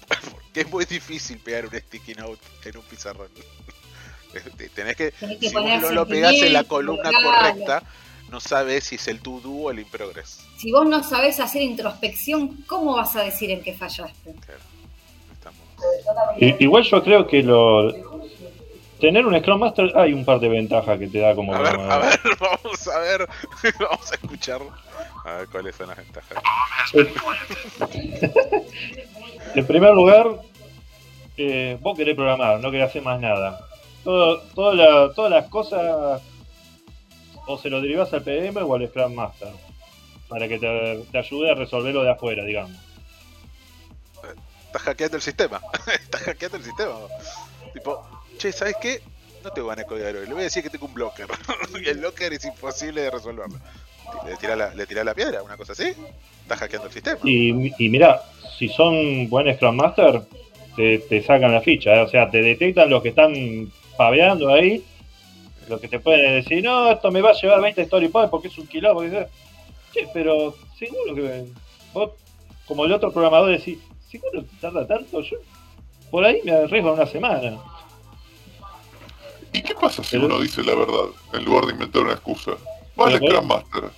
Porque 0.08 0.60
es 0.62 0.70
muy 0.70 0.84
difícil 0.84 1.38
pegar 1.38 1.66
un 1.66 1.72
sticky 1.72 2.14
note 2.14 2.42
en 2.64 2.76
un 2.76 2.82
pizarrón. 2.82 3.28
Tenés 4.74 4.96
que, 4.96 5.12
Tenés 5.12 5.38
que 5.38 5.48
si 5.48 5.54
vos 5.54 5.64
no 5.80 5.90
lo 5.90 6.06
pegás 6.06 6.34
en 6.34 6.52
la 6.52 6.64
columna 6.64 7.08
claro. 7.10 7.30
correcta, 7.30 7.82
no 8.30 8.40
sabes 8.40 8.84
si 8.84 8.96
es 8.96 9.08
el 9.08 9.20
to 9.20 9.40
do 9.40 9.50
o 9.50 9.70
el 9.70 9.80
in 9.80 9.86
progress. 9.86 10.40
Si 10.56 10.72
vos 10.72 10.86
no 10.86 11.02
sabés 11.02 11.40
hacer 11.40 11.62
introspección, 11.62 12.64
¿cómo 12.66 12.96
vas 12.96 13.14
a 13.16 13.22
decir 13.22 13.50
en 13.50 13.62
qué 13.62 13.74
fallaste? 13.74 14.34
Claro. 14.44 14.60
Estamos... 15.32 16.60
Igual 16.60 16.82
yo 16.84 17.02
creo 17.02 17.26
que 17.26 17.42
lo 17.42 18.09
tener 19.00 19.26
un 19.26 19.36
Scrum 19.38 19.58
Master 19.60 19.92
hay 19.96 20.12
un 20.12 20.24
par 20.24 20.38
de 20.40 20.48
ventajas 20.48 20.98
que 20.98 21.08
te 21.08 21.18
da 21.18 21.34
como 21.34 21.54
A 21.54 21.58
ver, 21.58 21.66
a 21.68 21.70
programador. 21.72 22.04
ver, 22.04 22.20
vamos 22.40 22.88
a 22.88 22.98
ver, 23.00 23.28
vamos 23.80 24.12
a 24.12 24.14
escuchar 24.14 24.60
a 25.24 25.32
ver 25.34 25.48
cuáles 25.48 25.74
son 25.76 25.88
las 25.88 25.96
ventajas. 25.96 26.42
En 29.54 29.66
primer 29.66 29.92
lugar, 29.94 30.26
eh, 31.36 31.76
vos 31.80 31.96
querés 31.96 32.14
programar, 32.14 32.60
no 32.60 32.70
querés 32.70 32.88
hacer 32.90 33.02
más 33.02 33.20
nada. 33.20 33.58
Todo, 34.04 34.40
toda 34.54 34.74
la- 34.74 35.12
todas 35.14 35.30
las 35.30 35.48
cosas 35.48 36.22
o 37.46 37.58
se 37.58 37.68
lo 37.68 37.80
derivas 37.80 38.12
al 38.12 38.22
PM 38.22 38.60
o 38.62 38.74
al 38.74 38.86
Scrum 38.88 39.12
Master 39.14 39.48
para 40.28 40.46
que 40.46 40.58
te, 40.58 41.04
te 41.10 41.18
ayude 41.18 41.50
a 41.50 41.54
resolverlo 41.54 42.02
de 42.04 42.10
afuera, 42.10 42.44
digamos. 42.44 42.76
Estás 44.66 44.82
hackeando 44.82 45.16
el 45.16 45.22
sistema. 45.22 45.60
Estás 46.00 46.20
hackeando 46.22 46.56
el 46.58 46.62
sistema. 46.62 46.92
Tipo, 47.72 48.06
che, 48.40 48.52
¿sabes 48.52 48.76
qué? 48.80 49.00
No 49.44 49.50
tengo 49.50 49.68
ganas 49.68 49.84
de 49.84 49.88
codiar 49.88 50.16
hoy. 50.16 50.26
Le 50.26 50.32
voy 50.32 50.40
a 50.40 50.44
decir 50.44 50.62
que 50.62 50.70
tengo 50.70 50.86
un 50.86 50.94
blocker. 50.94 51.26
y 51.84 51.88
el 51.88 51.98
blocker 51.98 52.32
es 52.32 52.44
imposible 52.44 53.02
de 53.02 53.10
resolverlo. 53.10 53.58
Le 54.26 54.36
tirás 54.36 54.56
la, 54.56 54.74
le 54.74 54.86
tirás 54.86 55.04
la 55.04 55.14
piedra, 55.14 55.42
una 55.42 55.56
cosa 55.56 55.72
así. 55.72 55.92
Estás 56.42 56.58
hackeando 56.58 56.88
el 56.88 56.92
sistema. 56.92 57.18
Y, 57.24 57.72
y 57.78 57.88
mira, 57.88 58.22
si 58.58 58.68
son 58.68 59.28
buen 59.28 59.54
Scrum 59.54 59.76
Master, 59.76 60.22
te, 60.74 60.98
te 60.98 61.22
sacan 61.22 61.52
la 61.52 61.60
ficha, 61.60 61.94
¿eh? 61.96 62.00
o 62.00 62.08
sea, 62.08 62.30
te 62.30 62.40
detectan 62.42 62.90
los 62.90 63.02
que 63.02 63.10
están 63.10 63.70
paveando 63.96 64.52
ahí, 64.52 64.84
los 65.68 65.80
que 65.80 65.88
te 65.88 66.00
pueden 66.00 66.42
decir, 66.42 66.64
no, 66.64 66.90
esto 66.90 67.10
me 67.10 67.20
va 67.20 67.30
a 67.30 67.34
llevar 67.34 67.60
20 67.60 67.82
story 67.82 68.08
points 68.08 68.30
porque 68.30 68.48
es 68.48 68.58
un 68.58 68.66
quilombo. 68.66 69.02
Che, 69.02 70.08
pero 70.14 70.54
seguro 70.78 71.14
que 71.14 71.44
vos, 71.92 72.12
como 72.66 72.84
el 72.84 72.92
otro 72.92 73.12
programador, 73.12 73.50
decís, 73.50 73.78
seguro 74.10 74.42
que 74.42 74.56
tarda 74.60 74.86
tanto, 74.86 75.20
yo 75.20 75.36
por 76.10 76.24
ahí 76.24 76.40
me 76.44 76.52
arriesgo 76.52 76.92
una 76.92 77.06
semana. 77.06 77.58
¿Y 79.52 79.62
qué 79.62 79.74
pasa 79.74 80.02
si 80.04 80.16
uno 80.16 80.40
dice 80.40 80.62
la 80.62 80.74
verdad 80.74 81.06
en 81.32 81.44
lugar 81.44 81.66
de 81.66 81.72
inventar 81.72 82.02
una 82.02 82.12
excusa? 82.12 82.52
Vale, 82.96 83.16
Scrum 83.16 83.46
Master. 83.46 83.90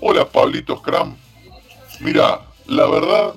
Hola, 0.00 0.28
Pablito 0.28 0.76
Scrum. 0.78 1.16
Mira, 2.00 2.40
la 2.66 2.86
verdad, 2.86 3.34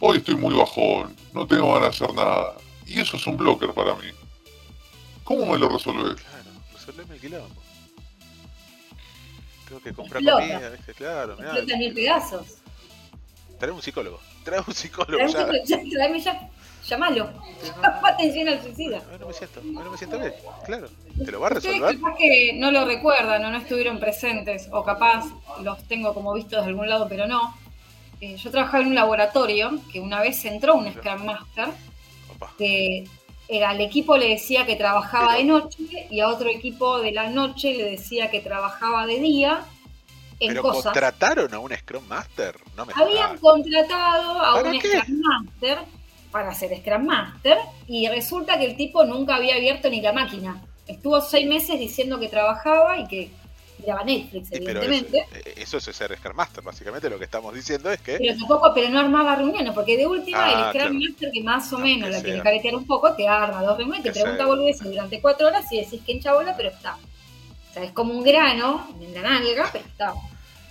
hoy 0.00 0.18
estoy 0.18 0.34
muy 0.34 0.54
bajón, 0.54 1.14
no 1.32 1.46
tengo 1.46 1.72
ganas 1.74 1.98
de 1.98 2.04
hacer 2.04 2.14
nada. 2.16 2.54
Y 2.86 3.00
eso 3.00 3.16
es 3.16 3.26
un 3.26 3.36
blocker 3.36 3.72
para 3.72 3.94
mí. 3.94 4.08
¿Cómo 5.24 5.46
me 5.46 5.58
lo 5.58 5.68
resolvés? 5.68 6.20
Claro, 6.20 6.50
resolveme 6.72 7.14
el 7.14 7.20
quilombo. 7.20 7.62
Tengo 9.68 9.80
que 9.80 9.92
comprar 9.92 10.22
Explota. 10.22 10.48
comida, 10.48 10.70
¿viste? 10.70 10.94
Claro, 10.94 11.36
mirá. 11.36 11.50
Explota 11.50 11.72
en 11.74 11.78
mil 11.78 11.94
pedazos. 11.94 12.46
Trae 13.60 13.70
un 13.70 13.82
psicólogo. 13.82 14.20
Trae 14.44 14.60
un 14.66 14.74
psicólogo 14.74 15.30
Traeme 15.30 15.60
ya. 15.64 15.76
ya, 15.76 15.90
tráeme 15.90 16.20
ya, 16.20 16.50
llamalo. 16.90 17.30
Llama 17.64 18.00
atención 18.08 18.48
al 18.48 18.62
suicida. 18.62 19.00
No 19.18 19.26
me 19.26 19.32
siento, 19.32 19.60
no 19.62 19.90
me 19.90 19.96
siento 19.98 20.18
bien. 20.18 20.34
Claro. 20.66 20.88
¿Te 21.24 21.32
lo 21.32 21.40
va 21.40 21.46
a 21.46 21.50
resolver? 21.50 21.98
capaz 22.00 22.16
que 22.18 22.52
no 22.54 22.70
lo 22.70 22.84
recuerdan 22.84 23.44
o 23.44 23.50
no 23.50 23.58
estuvieron 23.58 23.98
presentes, 23.98 24.68
o 24.72 24.84
capaz 24.84 25.24
los 25.62 25.82
tengo 25.84 26.12
como 26.14 26.34
vistos 26.34 26.62
de 26.64 26.68
algún 26.70 26.88
lado, 26.88 27.06
pero 27.08 27.26
no. 27.26 27.54
Eh, 28.20 28.36
yo 28.36 28.50
trabajaba 28.50 28.82
en 28.82 28.88
un 28.90 28.94
laboratorio 28.94 29.70
que 29.90 29.98
una 30.00 30.20
vez 30.20 30.44
entró 30.44 30.74
un 30.74 30.92
Scrum 30.92 31.24
Master 31.24 31.68
Opa. 32.34 32.52
que 32.58 33.04
era, 33.48 33.70
al 33.70 33.80
equipo 33.80 34.16
le 34.18 34.28
decía 34.28 34.66
que 34.66 34.76
trabajaba 34.76 35.36
de 35.36 35.44
noche 35.44 36.06
y 36.10 36.20
a 36.20 36.28
otro 36.28 36.48
equipo 36.50 37.00
de 37.00 37.12
la 37.12 37.30
noche 37.30 37.72
le 37.74 37.84
decía 37.90 38.30
que 38.30 38.40
trabajaba 38.40 39.06
de 39.06 39.18
día 39.20 39.64
en 40.38 40.48
Pero 40.50 40.62
cosas. 40.62 40.84
contrataron 40.84 41.52
a 41.54 41.58
un 41.58 41.70
Scrum 41.74 42.06
Master. 42.08 42.56
No 42.76 42.84
me 42.86 42.92
Habían 42.94 43.38
jodas. 43.38 43.40
contratado 43.40 44.38
a 44.40 44.54
¿Para 44.54 44.70
un 44.70 44.78
qué? 44.78 45.00
Scrum 45.00 45.20
Master 45.20 45.78
para 46.30 46.54
ser 46.54 46.76
Scrum 46.78 47.04
Master 47.06 47.58
y 47.86 48.08
resulta 48.08 48.58
que 48.58 48.66
el 48.66 48.76
tipo 48.76 49.04
nunca 49.04 49.36
había 49.36 49.56
abierto 49.56 49.88
ni 49.90 50.00
la 50.00 50.12
máquina. 50.12 50.62
Estuvo 50.86 51.20
seis 51.20 51.46
meses 51.48 51.78
diciendo 51.78 52.18
que 52.18 52.28
trabajaba 52.28 52.98
y 52.98 53.06
que 53.06 53.30
miraba 53.78 54.04
Netflix, 54.04 54.48
Sí, 54.48 54.60
pero 54.64 54.82
evidentemente. 54.82 55.18
eso, 55.30 55.48
eh, 55.48 55.54
eso 55.56 55.76
es 55.78 55.96
ser 55.96 56.16
Scrum 56.16 56.36
Master. 56.36 56.62
Básicamente 56.62 57.08
lo 57.08 57.18
que 57.18 57.24
estamos 57.24 57.54
diciendo 57.54 57.90
es 57.90 58.00
que. 58.00 58.18
Pero 58.18 58.36
tampoco, 58.38 58.72
pero 58.74 58.88
no 58.90 59.00
armaba 59.00 59.36
reuniones, 59.36 59.72
porque 59.72 59.96
de 59.96 60.06
última 60.06 60.44
Ah, 60.44 60.50
el 60.50 60.58
Scrum 60.58 60.72
claro. 60.72 60.94
Master 60.94 61.30
que 61.32 61.42
más 61.42 61.72
o 61.72 61.78
No, 61.78 61.84
menos 61.84 62.10
la 62.10 62.22
tiene 62.22 62.60
que 62.60 62.74
un 62.74 62.86
poco, 62.86 63.14
te 63.14 63.26
arma 63.26 63.62
dos 63.62 63.76
reuniones, 63.78 64.02
te 64.04 64.12
pregunta 64.12 64.46
boludeces 64.46 64.88
durante 64.88 65.20
cuatro 65.20 65.46
horas 65.46 65.70
y 65.72 65.78
decís 65.80 66.00
que 66.04 66.12
hincha 66.12 66.32
bola, 66.34 66.54
pero 66.56 66.68
está. 66.70 66.96
O 67.70 67.72
sea, 67.72 67.84
es 67.84 67.92
como 67.92 68.12
un 68.12 68.22
grano 68.24 68.88
en 69.00 69.14
la 69.14 69.22
nalga, 69.22 69.68
pero 69.72 69.84
está. 69.86 70.14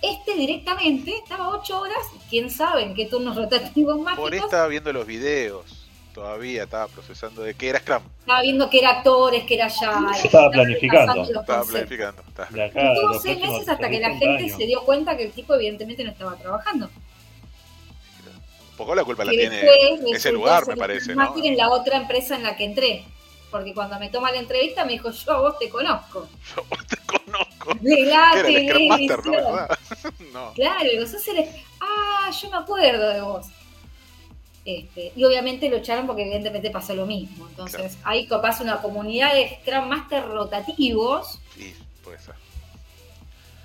Este 0.02 0.34
directamente 0.34 1.14
estaba 1.16 1.50
ocho 1.50 1.80
horas, 1.80 1.98
quién 2.30 2.50
sabe 2.50 2.82
en 2.84 2.94
qué 2.94 3.06
turnos 3.06 3.36
rotativos 3.36 3.96
Por 3.96 4.04
mágicos. 4.04 4.32
ahí 4.32 4.38
estaba 4.38 4.66
viendo 4.68 4.92
los 4.92 5.06
videos. 5.06 5.76
Todavía 6.14 6.64
estaba 6.64 6.88
procesando 6.88 7.42
de 7.42 7.54
que 7.54 7.68
era 7.68 7.78
Scrum. 7.80 8.02
Estaba 8.20 8.42
viendo 8.42 8.68
que 8.68 8.78
era 8.80 8.90
actores, 8.90 9.44
que 9.44 9.54
era 9.54 9.68
ya. 9.68 10.10
Estaba 10.22 10.50
planificando. 10.50 11.22
Estaba 11.22 11.64
planificando. 11.64 12.22
Estuvo 12.22 13.12
los 13.12 13.22
seis 13.22 13.36
próximos 13.36 13.50
meses 13.52 13.68
hasta 13.68 13.88
que 13.90 14.00
la 14.00 14.08
60 14.08 14.26
gente 14.26 14.44
años. 14.44 14.56
se 14.58 14.66
dio 14.66 14.82
cuenta 14.84 15.16
que 15.16 15.24
el 15.24 15.32
tipo 15.32 15.54
evidentemente 15.54 16.02
no 16.02 16.10
estaba 16.10 16.36
trabajando. 16.36 16.86
Un 16.86 18.76
poco 18.76 18.94
la 18.94 19.04
culpa 19.04 19.24
la 19.24 19.32
que 19.32 19.38
tiene 19.38 19.56
después 19.56 20.16
ese 20.16 20.32
lugar, 20.32 20.66
me 20.66 20.76
parece, 20.76 21.12
Scrum 21.12 21.16
¿no? 21.36 21.44
En 21.44 21.56
la 21.56 21.68
otra 21.70 21.98
empresa 21.98 22.34
en 22.36 22.42
la 22.42 22.56
que 22.56 22.64
entré. 22.64 23.04
Porque 23.50 23.74
cuando 23.74 23.98
me 23.98 24.08
toma 24.10 24.30
la 24.30 24.38
entrevista 24.38 24.84
me 24.84 24.92
dijo, 24.92 25.10
yo 25.26 25.32
a 25.32 25.40
vos 25.40 25.58
te 25.58 25.68
conozco. 25.68 26.28
Yo 26.56 26.64
te 26.86 26.96
conozco. 27.06 27.74
De 27.80 28.02
la 28.06 28.18
Master, 28.18 28.44
¿no? 28.44 28.72
televisión. 28.72 29.20
¿Verdad? 29.24 29.78
no. 30.32 30.52
Claro, 30.54 30.90
digo, 30.90 31.06
sos 31.06 31.26
el... 31.28 31.44
Ah, 31.80 32.30
yo 32.30 32.50
me 32.50 32.56
acuerdo 32.56 33.08
de 33.08 33.20
vos. 33.22 33.46
Este, 34.64 35.12
y 35.16 35.24
obviamente 35.24 35.68
lo 35.70 35.76
echaron 35.78 36.06
porque 36.06 36.22
evidentemente 36.22 36.70
pasó 36.70 36.94
lo 36.94 37.06
mismo. 37.06 37.48
Entonces, 37.48 37.96
hay 38.04 38.26
capaz 38.26 38.60
una 38.60 38.80
comunidad 38.82 39.32
de 39.34 39.58
Scrum 39.62 39.88
Master 39.88 40.28
rotativos 40.28 41.40
Sí, 41.54 41.74
puede 42.04 42.18
ser. 42.18 42.34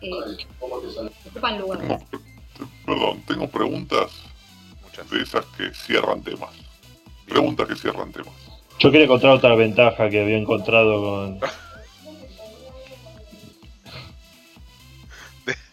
eh, 0.02 0.10
que 0.38 1.30
ocupan 1.30 1.60
lugares. 1.60 2.02
Perdón, 2.86 3.22
tengo 3.28 3.48
preguntas 3.50 4.12
Muchas. 4.84 5.10
de 5.10 5.22
esas 5.22 5.46
que 5.58 5.74
cierran 5.74 6.24
temas. 6.24 6.52
Preguntas 7.28 7.68
que 7.68 7.76
cierran 7.76 8.12
temas. 8.14 8.34
Yo 8.80 8.92
quería 8.92 9.06
encontrar 9.06 9.34
otra 9.34 9.56
ventaja 9.56 10.10
que 10.10 10.22
había 10.22 10.38
encontrado 10.38 11.02
con. 11.02 11.40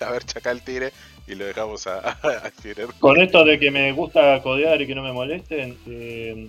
A 0.00 0.10
ver, 0.10 0.24
Chacal 0.24 0.60
Tigre 0.62 0.92
y 1.28 1.34
lo 1.34 1.44
dejamos 1.46 1.86
a, 1.86 1.98
a. 2.10 2.52
Con 2.98 3.20
esto 3.20 3.44
de 3.44 3.58
que 3.58 3.70
me 3.70 3.92
gusta 3.92 4.42
codear 4.42 4.80
y 4.82 4.86
que 4.86 4.94
no 4.94 5.02
me 5.02 5.12
molesten, 5.12 5.78
eh, 5.86 6.48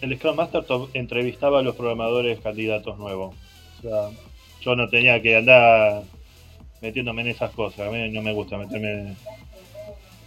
el 0.00 0.16
Scrum 0.16 0.36
Master 0.36 0.64
to- 0.64 0.90
entrevistaba 0.94 1.58
a 1.60 1.62
los 1.62 1.76
programadores 1.76 2.40
candidatos 2.40 2.98
nuevos. 2.98 3.34
O 3.78 3.82
sea, 3.82 4.08
yo 4.62 4.74
no 4.74 4.88
tenía 4.88 5.20
que 5.20 5.36
andar 5.36 6.02
metiéndome 6.80 7.22
en 7.22 7.28
esas 7.28 7.50
cosas. 7.52 7.86
A 7.86 7.90
mí 7.90 8.08
no 8.10 8.22
me 8.22 8.32
gusta 8.32 8.56
meterme 8.56 9.14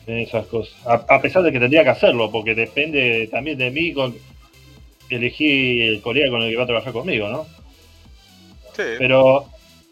en 0.08 0.20
esas 0.20 0.46
cosas. 0.46 0.76
A, 0.86 1.15
a 1.15 1.22
pesar 1.22 1.41
de 1.44 1.52
que 1.52 1.60
tendría 1.60 1.84
que 1.84 1.89
hacerlo, 1.89 2.32
porque 2.32 2.54
depende 2.56 3.28
también 3.32 3.58
de 3.58 3.72
mí 3.72 3.91
con 3.94 4.15
elegí 5.10 5.82
el 5.82 6.02
colega 6.02 6.30
con 6.30 6.41
el 6.41 6.50
que 6.52 6.58
va 6.58 6.63
a 6.63 6.68
trabajar 6.68 6.94
conmigo, 6.94 7.28
¿no? 7.30 7.46
Sí, 8.76 8.84
Pero 8.98 9.46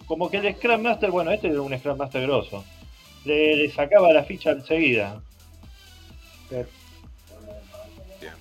como 0.06 0.30
que 0.30 0.38
el 0.38 0.56
Scrum 0.56 0.82
Master, 0.82 1.12
bueno, 1.12 1.32
este 1.32 1.47
era 1.47 1.62
un 1.62 1.78
Scrum 1.78 1.97
Master 1.97 2.21
grosso. 2.23 2.63
Le, 3.26 3.56
le 3.56 3.71
sacaba 3.71 4.12
la 4.12 4.23
ficha 4.23 4.52
enseguida. 4.52 5.21
bien. 6.49 8.34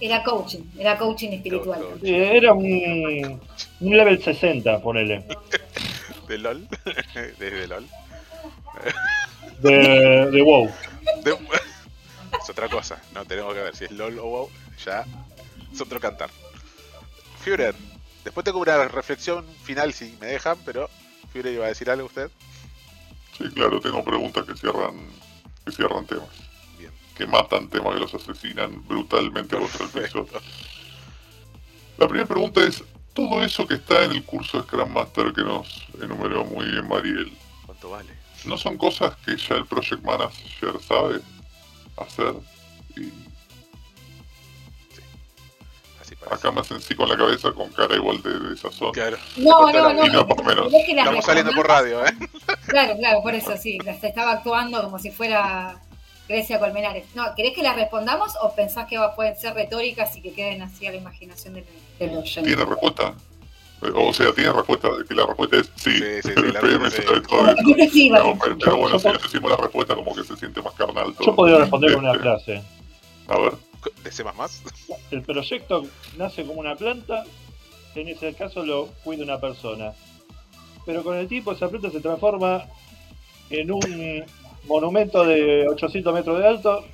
Era 0.00 0.22
coaching, 0.24 0.62
era 0.78 0.96
coaching 0.98 1.30
espiritual. 1.32 1.80
Coach. 1.80 2.00
Sí, 2.02 2.14
era 2.14 2.52
un, 2.54 3.40
un 3.80 3.96
level 3.96 4.22
60, 4.22 4.80
ponele. 4.80 5.24
De 6.28 6.38
LOL. 6.38 6.66
Desde 7.38 7.66
LOL. 7.68 7.86
De, 9.60 10.30
de 10.30 10.42
WoW. 10.42 10.70
De- 11.22 11.36
es 12.42 12.50
otra 12.50 12.68
cosa. 12.68 13.00
No 13.14 13.24
tenemos 13.24 13.54
que 13.54 13.60
ver 13.60 13.76
si 13.76 13.84
es 13.84 13.90
LOL 13.92 14.18
o 14.18 14.24
WoW. 14.24 14.50
Ya 14.84 15.04
es 15.72 15.80
otro 15.80 16.00
cantar. 16.00 16.30
Führer, 17.42 17.74
después 18.24 18.44
tengo 18.44 18.60
una 18.60 18.88
reflexión 18.88 19.46
final 19.64 19.92
si 19.92 20.16
me 20.20 20.26
dejan, 20.26 20.58
pero 20.64 20.88
Führer 21.32 21.54
iba 21.54 21.64
a 21.64 21.68
decir 21.68 21.90
algo 21.90 22.06
usted. 22.06 22.30
Sí, 23.36 23.44
claro, 23.50 23.80
tengo 23.80 24.04
preguntas 24.04 24.44
que 24.44 24.54
cierran, 24.54 24.94
que 25.64 25.72
cierran 25.72 26.06
temas. 26.06 26.28
Bien. 26.78 26.92
Que 27.16 27.26
matan 27.26 27.68
temas 27.68 27.94
que 27.94 28.00
los 28.00 28.14
asesinan 28.14 28.86
brutalmente 28.86 29.56
contra 29.56 29.84
el 29.86 29.90
piso. 29.90 30.26
La 31.98 32.06
primera 32.06 32.28
pregunta 32.28 32.62
es, 32.62 32.84
todo 33.14 33.42
eso 33.42 33.66
que 33.66 33.74
está 33.74 34.04
en 34.04 34.12
el 34.12 34.24
curso 34.24 34.58
de 34.58 34.64
Scrum 34.64 34.92
Master 34.92 35.32
que 35.32 35.42
nos 35.42 35.86
enumeró 36.00 36.44
muy 36.44 36.66
bien 36.66 36.88
Mariel, 36.88 37.32
¿Cuánto 37.66 37.90
vale? 37.90 38.10
¿no 38.44 38.56
son 38.56 38.76
cosas 38.76 39.16
que 39.24 39.36
ya 39.36 39.56
el 39.56 39.66
Project 39.66 40.02
Manager 40.02 40.80
sabe 40.80 41.20
hacer? 41.96 42.34
Y 42.96 43.10
Así 46.00 46.16
parece. 46.16 46.34
acá 46.34 46.50
me 46.52 46.60
hacen 46.60 46.80
sí 46.80 46.94
con 46.94 47.08
la 47.08 47.16
cabeza 47.16 47.52
con 47.52 47.70
cara 47.72 47.94
igual 47.94 48.20
de 48.22 48.38
desazón. 48.50 48.92
Claro. 48.92 49.16
No, 49.36 49.70
no, 49.70 49.72
la 49.72 49.92
no. 49.94 50.06
Y 50.06 50.10
no 50.10 50.26
por 50.26 50.44
menos. 50.44 50.70
¿Querés 50.70 50.86
que 50.86 50.94
las 50.94 51.04
Estamos 51.04 51.24
saliendo 51.24 51.52
por 51.52 51.66
radio, 51.68 52.04
¿eh? 52.06 52.12
Claro, 52.66 52.96
claro, 52.96 53.22
por 53.22 53.34
eso 53.34 53.56
sí. 53.56 53.78
las- 53.84 54.02
Estaba 54.02 54.32
actuando 54.32 54.82
como 54.82 54.98
si 54.98 55.10
fuera 55.10 55.76
Grecia 56.28 56.58
Colmenares. 56.58 57.04
No, 57.14 57.34
¿querés 57.36 57.54
que 57.54 57.62
las 57.62 57.76
respondamos 57.76 58.32
o 58.42 58.54
pensás 58.54 58.86
que 58.88 58.98
va- 58.98 59.14
pueden 59.14 59.36
ser 59.38 59.54
retóricas 59.54 60.16
y 60.16 60.22
que 60.22 60.32
queden 60.32 60.62
así 60.62 60.86
a 60.86 60.90
la 60.90 60.96
imaginación 60.96 61.54
del, 61.54 61.64
del 61.98 62.16
oyente? 62.16 62.48
¿Tiene 62.48 62.64
respuesta? 62.64 63.14
O 63.94 64.12
sea, 64.12 64.32
tiene 64.32 64.52
respuesta, 64.52 64.88
que 65.08 65.14
la 65.14 65.26
respuesta 65.26 65.56
es 65.56 65.70
sí. 65.76 65.90
Sí, 65.92 66.04
sí, 66.22 66.30
sí, 66.36 66.42
la 66.52 66.60
PM 66.60 66.90
que 67.76 67.88
sí, 67.90 68.08
No, 68.10 68.34
Vale. 68.34 68.38
pero, 68.40 68.58
pero 68.58 68.76
bueno, 68.76 68.98
si 68.98 69.08
decimos 69.08 69.50
la 69.50 69.56
respuesta 69.56 69.94
como 69.94 70.14
que 70.14 70.22
se 70.24 70.36
siente 70.36 70.62
más 70.62 70.72
carnal 70.74 71.12
todo. 71.14 71.26
Yo 71.26 71.34
podría 71.34 71.58
responder 71.58 71.92
con 71.94 72.04
una 72.04 72.12
Este, 72.12 72.22
frase. 72.22 72.62
A 73.28 73.38
ver, 73.38 73.52
¿De 74.04 74.12
C++? 74.12 74.22
El 75.10 75.22
proyecto 75.22 75.84
nace 76.16 76.44
como 76.44 76.60
una 76.60 76.76
planta, 76.76 77.24
en 77.96 78.08
ese 78.08 78.34
caso 78.34 78.64
lo 78.64 78.86
cuida 79.04 79.24
una 79.24 79.40
persona. 79.40 79.92
Pero 80.86 81.02
con 81.02 81.16
el 81.16 81.26
tiempo 81.28 81.52
esa 81.52 81.68
planta 81.68 81.90
se 81.90 82.00
transforma 82.00 82.64
en 83.50 83.70
un 83.72 84.24
monumento 84.66 85.24
de 85.24 85.66
800 85.68 86.14
metros 86.14 86.38
de 86.38 86.46
alto. 86.46 86.84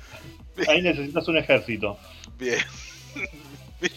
Ahí 0.67 0.81
necesitas 0.81 1.27
un 1.27 1.37
ejército. 1.37 1.97
Bien. 2.37 2.59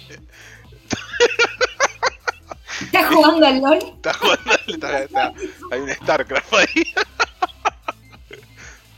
¿Estás 2.84 3.14
jugando 3.14 3.46
al 3.46 3.60
LOL? 3.60 3.78
Está 3.78 4.12
jugando, 4.14 4.52
está- 4.66 5.02
está- 5.04 5.34
hay 5.70 5.80
un 5.80 5.90
StarCraft 5.90 6.52
ahí. 6.54 6.66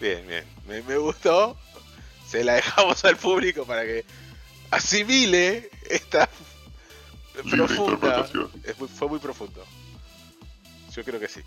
Bien, 0.00 0.26
bien. 0.26 0.44
Me, 0.66 0.82
me 0.82 0.96
gustó. 0.98 1.56
Se 2.28 2.44
la 2.44 2.54
dejamos 2.54 3.04
al 3.04 3.16
público 3.16 3.64
para 3.64 3.82
que 3.84 4.04
asimile 4.70 5.70
esta 5.88 6.28
libre 7.42 7.56
profunda. 7.58 7.94
interpretación. 7.94 8.50
Es 8.64 8.78
muy- 8.78 8.88
fue 8.88 9.08
muy 9.08 9.18
profundo. 9.18 9.64
Yo 10.94 11.04
creo 11.04 11.20
que 11.20 11.28
sí. 11.28 11.40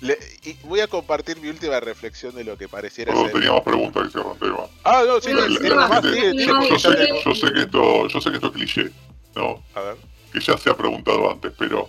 Le- 0.00 0.18
y 0.42 0.54
voy 0.64 0.80
a 0.80 0.88
compartir 0.88 1.40
mi 1.40 1.48
última 1.48 1.78
reflexión 1.80 2.34
de 2.34 2.44
lo 2.44 2.58
que 2.58 2.68
pareciera 2.68 3.12
Perdón, 3.12 3.26
ser. 3.26 3.34
teníamos 3.34 3.62
preguntas 3.62 4.02
que 4.04 4.10
cierran 4.10 4.38
tema. 4.38 4.58
Ah, 4.82 5.02
no, 5.06 5.20
sí, 5.20 5.30
No, 5.32 5.46
no, 5.46 5.48
no, 5.48 5.88
no, 5.88 6.68
yo 6.68 6.78
sé 6.78 7.52
que 7.52 7.60
esto, 7.60 8.08
yo 8.08 8.20
sé 8.20 8.30
que 8.30 8.36
esto 8.36 8.46
es 8.48 8.52
cliché, 8.52 8.90
¿no? 9.36 9.62
A 9.74 9.80
ver. 9.80 9.96
Que 10.34 10.40
ya 10.40 10.58
se 10.58 10.68
ha 10.68 10.76
preguntado 10.76 11.30
antes, 11.30 11.52
pero 11.56 11.88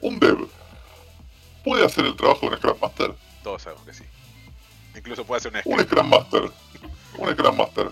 un 0.00 0.18
dev 0.18 0.48
puede 1.62 1.84
hacer 1.84 2.06
el 2.06 2.16
trabajo 2.16 2.40
de 2.40 2.46
un 2.48 2.56
Scrum 2.56 2.78
Master. 2.80 3.14
Todos 3.44 3.60
sabemos 3.62 3.84
que 3.84 3.92
sí. 3.92 4.04
Incluso 4.96 5.24
puede 5.26 5.42
ser 5.42 5.52
un 5.52 5.58
Un 5.58 5.74
script. 5.80 5.90
Scrum 5.92 6.08
Master, 6.08 6.42
un 7.18 7.32
Scrum 7.34 7.56
Master 7.56 7.90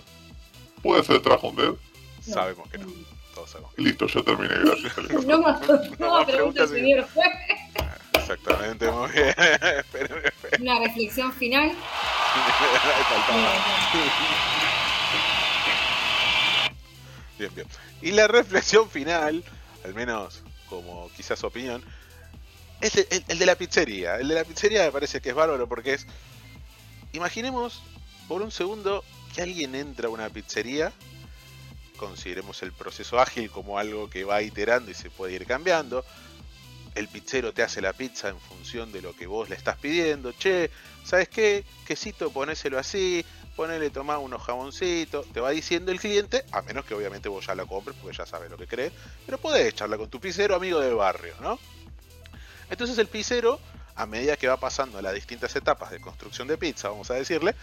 puede 0.82 1.02
hacer 1.02 1.16
el 1.16 1.22
trabajo 1.22 1.48
de 1.48 1.50
un 1.50 1.56
dev. 1.56 1.78
No. 2.26 2.34
Sabemos 2.34 2.68
que 2.70 2.78
no. 2.78 2.86
Todos 3.34 3.50
sabemos 3.50 3.74
que 3.74 3.82
Listo, 3.82 4.06
ya 4.06 4.22
terminé, 4.22 4.54
gracias. 4.54 4.96
No 5.26 5.42
más, 5.42 5.60
no 5.68 5.74
No 5.98 6.10
más 6.14 6.24
preguntas, 6.24 6.70
preguntas, 6.70 6.70
señor. 6.70 7.06
no. 7.14 8.18
Exactamente, 8.18 8.90
muy 8.90 9.10
bien. 9.10 9.34
Una 10.60 10.78
reflexión 10.80 11.30
final. 11.34 11.72
Faltaba. 13.10 13.52
Bien, 17.38 17.50
bien. 17.54 17.66
Y 18.06 18.12
la 18.12 18.28
reflexión 18.28 18.88
final, 18.88 19.42
al 19.82 19.92
menos 19.92 20.44
como 20.68 21.10
quizás 21.16 21.40
su 21.40 21.46
opinión, 21.48 21.82
es 22.80 22.94
el, 22.94 23.24
el- 23.26 23.38
de 23.40 23.46
la 23.46 23.56
pizzería. 23.56 24.14
El 24.20 24.28
de 24.28 24.36
la 24.36 24.44
pizzería 24.44 24.84
me 24.84 24.92
parece 24.92 25.20
que 25.20 25.30
es 25.30 25.34
bárbaro 25.34 25.66
porque 25.68 25.94
es. 25.94 26.06
Imaginemos 27.12 27.82
por 28.28 28.42
un 28.42 28.52
segundo 28.52 29.02
que 29.34 29.42
alguien 29.42 29.74
entra 29.74 30.06
a 30.06 30.10
una 30.12 30.30
pizzería. 30.30 30.92
Consideremos 31.96 32.62
el 32.62 32.70
proceso 32.70 33.18
ágil 33.18 33.50
como 33.50 33.76
algo 33.76 34.08
que 34.08 34.22
va 34.22 34.40
iterando 34.40 34.88
y 34.88 34.94
se 34.94 35.10
puede 35.10 35.32
ir 35.32 35.44
cambiando. 35.44 36.04
El 36.94 37.08
pizzero 37.08 37.52
te 37.52 37.64
hace 37.64 37.80
la 37.80 37.92
pizza 37.92 38.28
en 38.28 38.38
función 38.38 38.92
de 38.92 39.02
lo 39.02 39.16
que 39.16 39.26
vos 39.26 39.48
le 39.48 39.56
estás 39.56 39.78
pidiendo. 39.78 40.30
Che, 40.30 40.70
¿sabes 41.04 41.28
qué? 41.28 41.64
Quesito, 41.84 42.30
ponéselo 42.30 42.78
así, 42.78 43.24
ponele, 43.56 43.90
tomá 43.90 44.18
unos 44.18 44.42
jamoncitos. 44.42 45.26
Te 45.32 45.40
va 45.40 45.50
diciendo 45.50 45.90
el 45.90 45.98
cliente, 45.98 46.44
a 46.52 46.62
menos 46.62 46.84
que 46.84 46.94
obviamente 46.94 47.28
vos 47.28 47.46
ya 47.46 47.54
la 47.54 47.64
compres 47.64 47.96
porque 48.00 48.16
ya 48.16 48.26
sabes 48.26 48.50
lo 48.50 48.56
que 48.56 48.66
crees. 48.66 48.92
Pero 49.24 49.38
podés 49.38 49.66
echarla 49.66 49.96
con 49.96 50.08
tu 50.08 50.20
pizzero 50.20 50.54
amigo 50.54 50.78
del 50.78 50.94
barrio, 50.94 51.34
¿no? 51.40 51.58
Entonces 52.70 52.98
el 52.98 53.06
pizzero, 53.06 53.58
a 53.94 54.06
medida 54.06 54.36
que 54.36 54.46
va 54.46 54.58
pasando 54.58 55.00
las 55.00 55.14
distintas 55.14 55.56
etapas 55.56 55.90
de 55.90 56.00
construcción 56.00 56.46
de 56.46 56.58
pizza, 56.58 56.90
vamos 56.90 57.10
a 57.10 57.14
decirle, 57.14 57.54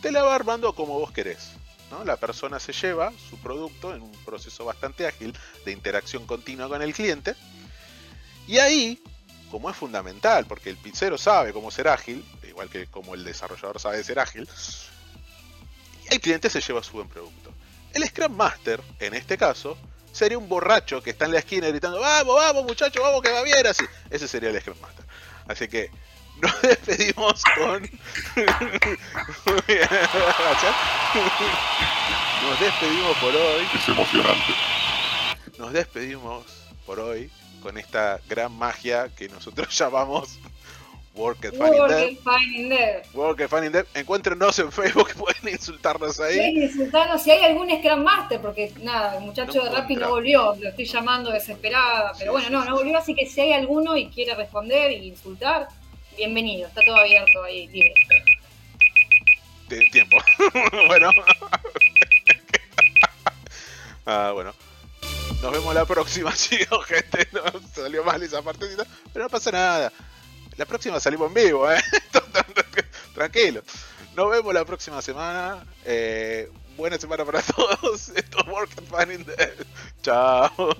te 0.00 0.10
la 0.10 0.22
va 0.22 0.34
armando 0.34 0.74
como 0.74 0.98
vos 0.98 1.12
querés. 1.12 1.50
¿no? 1.90 2.04
La 2.04 2.16
persona 2.16 2.60
se 2.60 2.72
lleva 2.72 3.12
su 3.28 3.38
producto 3.38 3.94
en 3.94 4.02
un 4.02 4.12
proceso 4.24 4.64
bastante 4.64 5.06
ágil 5.06 5.34
de 5.64 5.72
interacción 5.72 6.26
continua 6.26 6.68
con 6.68 6.82
el 6.82 6.94
cliente. 6.94 7.34
Y 8.46 8.58
ahí, 8.58 9.02
como 9.50 9.68
es 9.68 9.76
fundamental, 9.76 10.46
porque 10.46 10.70
el 10.70 10.76
pizzero 10.76 11.18
sabe 11.18 11.52
cómo 11.52 11.70
ser 11.70 11.88
ágil, 11.88 12.24
igual 12.48 12.68
que 12.70 12.86
como 12.86 13.14
el 13.14 13.24
desarrollador 13.24 13.80
sabe 13.80 14.02
ser 14.04 14.18
ágil, 14.18 14.48
el 16.10 16.20
cliente 16.20 16.50
se 16.50 16.60
lleva 16.60 16.82
su 16.82 16.92
buen 16.92 17.08
producto. 17.08 17.52
El 17.92 18.04
Scrum 18.04 18.36
Master, 18.36 18.82
en 19.00 19.14
este 19.14 19.38
caso, 19.38 19.78
sería 20.12 20.38
un 20.38 20.48
borracho 20.48 21.02
que 21.02 21.10
está 21.10 21.24
en 21.24 21.32
la 21.32 21.38
esquina 21.38 21.68
gritando, 21.68 22.00
vamos, 22.00 22.36
vamos 22.36 22.64
muchachos, 22.64 23.02
vamos 23.02 23.22
que 23.22 23.30
va 23.30 23.42
bien 23.42 23.66
así. 23.66 23.84
Ese 24.10 24.28
sería 24.28 24.50
el 24.50 24.60
Scrum 24.60 24.78
Master. 24.80 25.04
Así 25.46 25.68
que 25.68 25.90
nos 26.40 26.62
despedimos 26.62 27.42
con... 27.56 27.82
Muy 27.82 29.62
bien, 29.66 29.88
gracias. 29.88 30.74
Nos 32.42 32.60
despedimos 32.60 33.16
por 33.18 33.34
hoy. 33.34 33.66
Es 33.74 33.88
emocionante. 33.88 34.54
Nos 35.58 35.72
despedimos 35.72 36.46
por 36.86 37.00
hoy 37.00 37.30
con 37.62 37.76
esta 37.76 38.20
gran 38.28 38.52
magia 38.52 39.08
que 39.14 39.28
nosotros 39.28 39.68
llamamos 39.78 40.38
Work 41.18 41.46
at 41.46 41.54
Finding 41.54 42.68
Dev. 42.68 43.02
Work 43.12 43.40
at 43.40 43.50
Finding 43.50 43.72
Dev. 43.72 43.86
Encuéntrenos 43.94 44.56
en 44.60 44.70
Facebook, 44.78 45.12
pueden 45.14 45.48
insultarnos 45.52 46.20
ahí. 46.20 46.36
Pueden 46.36 46.62
insultarnos 46.62 47.20
si 47.22 47.32
hay 47.32 47.44
algún 47.44 47.68
Scrum 47.68 48.04
Master, 48.04 48.40
porque 48.40 48.72
nada, 48.80 49.18
el 49.18 49.24
muchacho 49.24 49.58
No 49.58 49.64
de 49.64 49.70
Rappi 49.70 49.96
no 49.96 50.10
volvió, 50.10 50.54
lo 50.54 50.68
estoy 50.68 50.84
llamando 50.84 51.32
desesperada, 51.32 52.12
pero 52.16 52.30
Sí, 52.30 52.32
bueno, 52.32 52.46
sí, 52.46 52.52
no, 52.52 52.62
sí, 52.62 52.68
no 52.68 52.76
volvió, 52.76 52.98
así 52.98 53.14
que 53.16 53.26
si 53.26 53.40
hay 53.40 53.52
alguno 53.52 53.96
y 53.96 54.08
quiere 54.10 54.36
responder 54.36 54.92
y 54.92 55.08
insultar, 55.08 55.66
bienvenido, 56.16 56.68
está 56.68 56.82
todo 56.86 57.00
abierto 57.00 57.42
ahí, 57.42 57.66
libre. 57.66 57.94
de 59.68 59.84
tiempo. 59.90 60.18
bueno. 60.86 61.10
ah, 64.06 64.30
bueno. 64.32 64.54
Nos 65.42 65.52
vemos 65.52 65.74
la 65.74 65.84
próxima, 65.84 66.32
chicos, 66.34 66.84
gente. 66.86 67.28
No, 67.32 67.42
salió 67.72 68.02
mal 68.04 68.22
esa 68.22 68.40
partecita, 68.42 68.84
pero 69.12 69.24
no 69.24 69.28
pasa 69.28 69.50
nada. 69.52 69.92
La 70.58 70.66
próxima 70.66 70.98
salimos 70.98 71.28
en 71.28 71.34
vivo, 71.34 71.70
¿eh? 71.70 71.80
Tranquilo. 73.14 73.62
Nos 74.16 74.28
vemos 74.28 74.52
la 74.52 74.64
próxima 74.64 75.00
semana. 75.00 75.64
Eh, 75.84 76.50
buena 76.76 76.98
semana 76.98 77.24
para 77.24 77.40
todos. 77.56 78.08
Esto 78.08 78.38
es 78.40 78.46
Work 78.48 78.70
and 78.76 78.88
Finding 78.88 79.24
Dev. 79.24 79.64
Chao. 80.02 80.76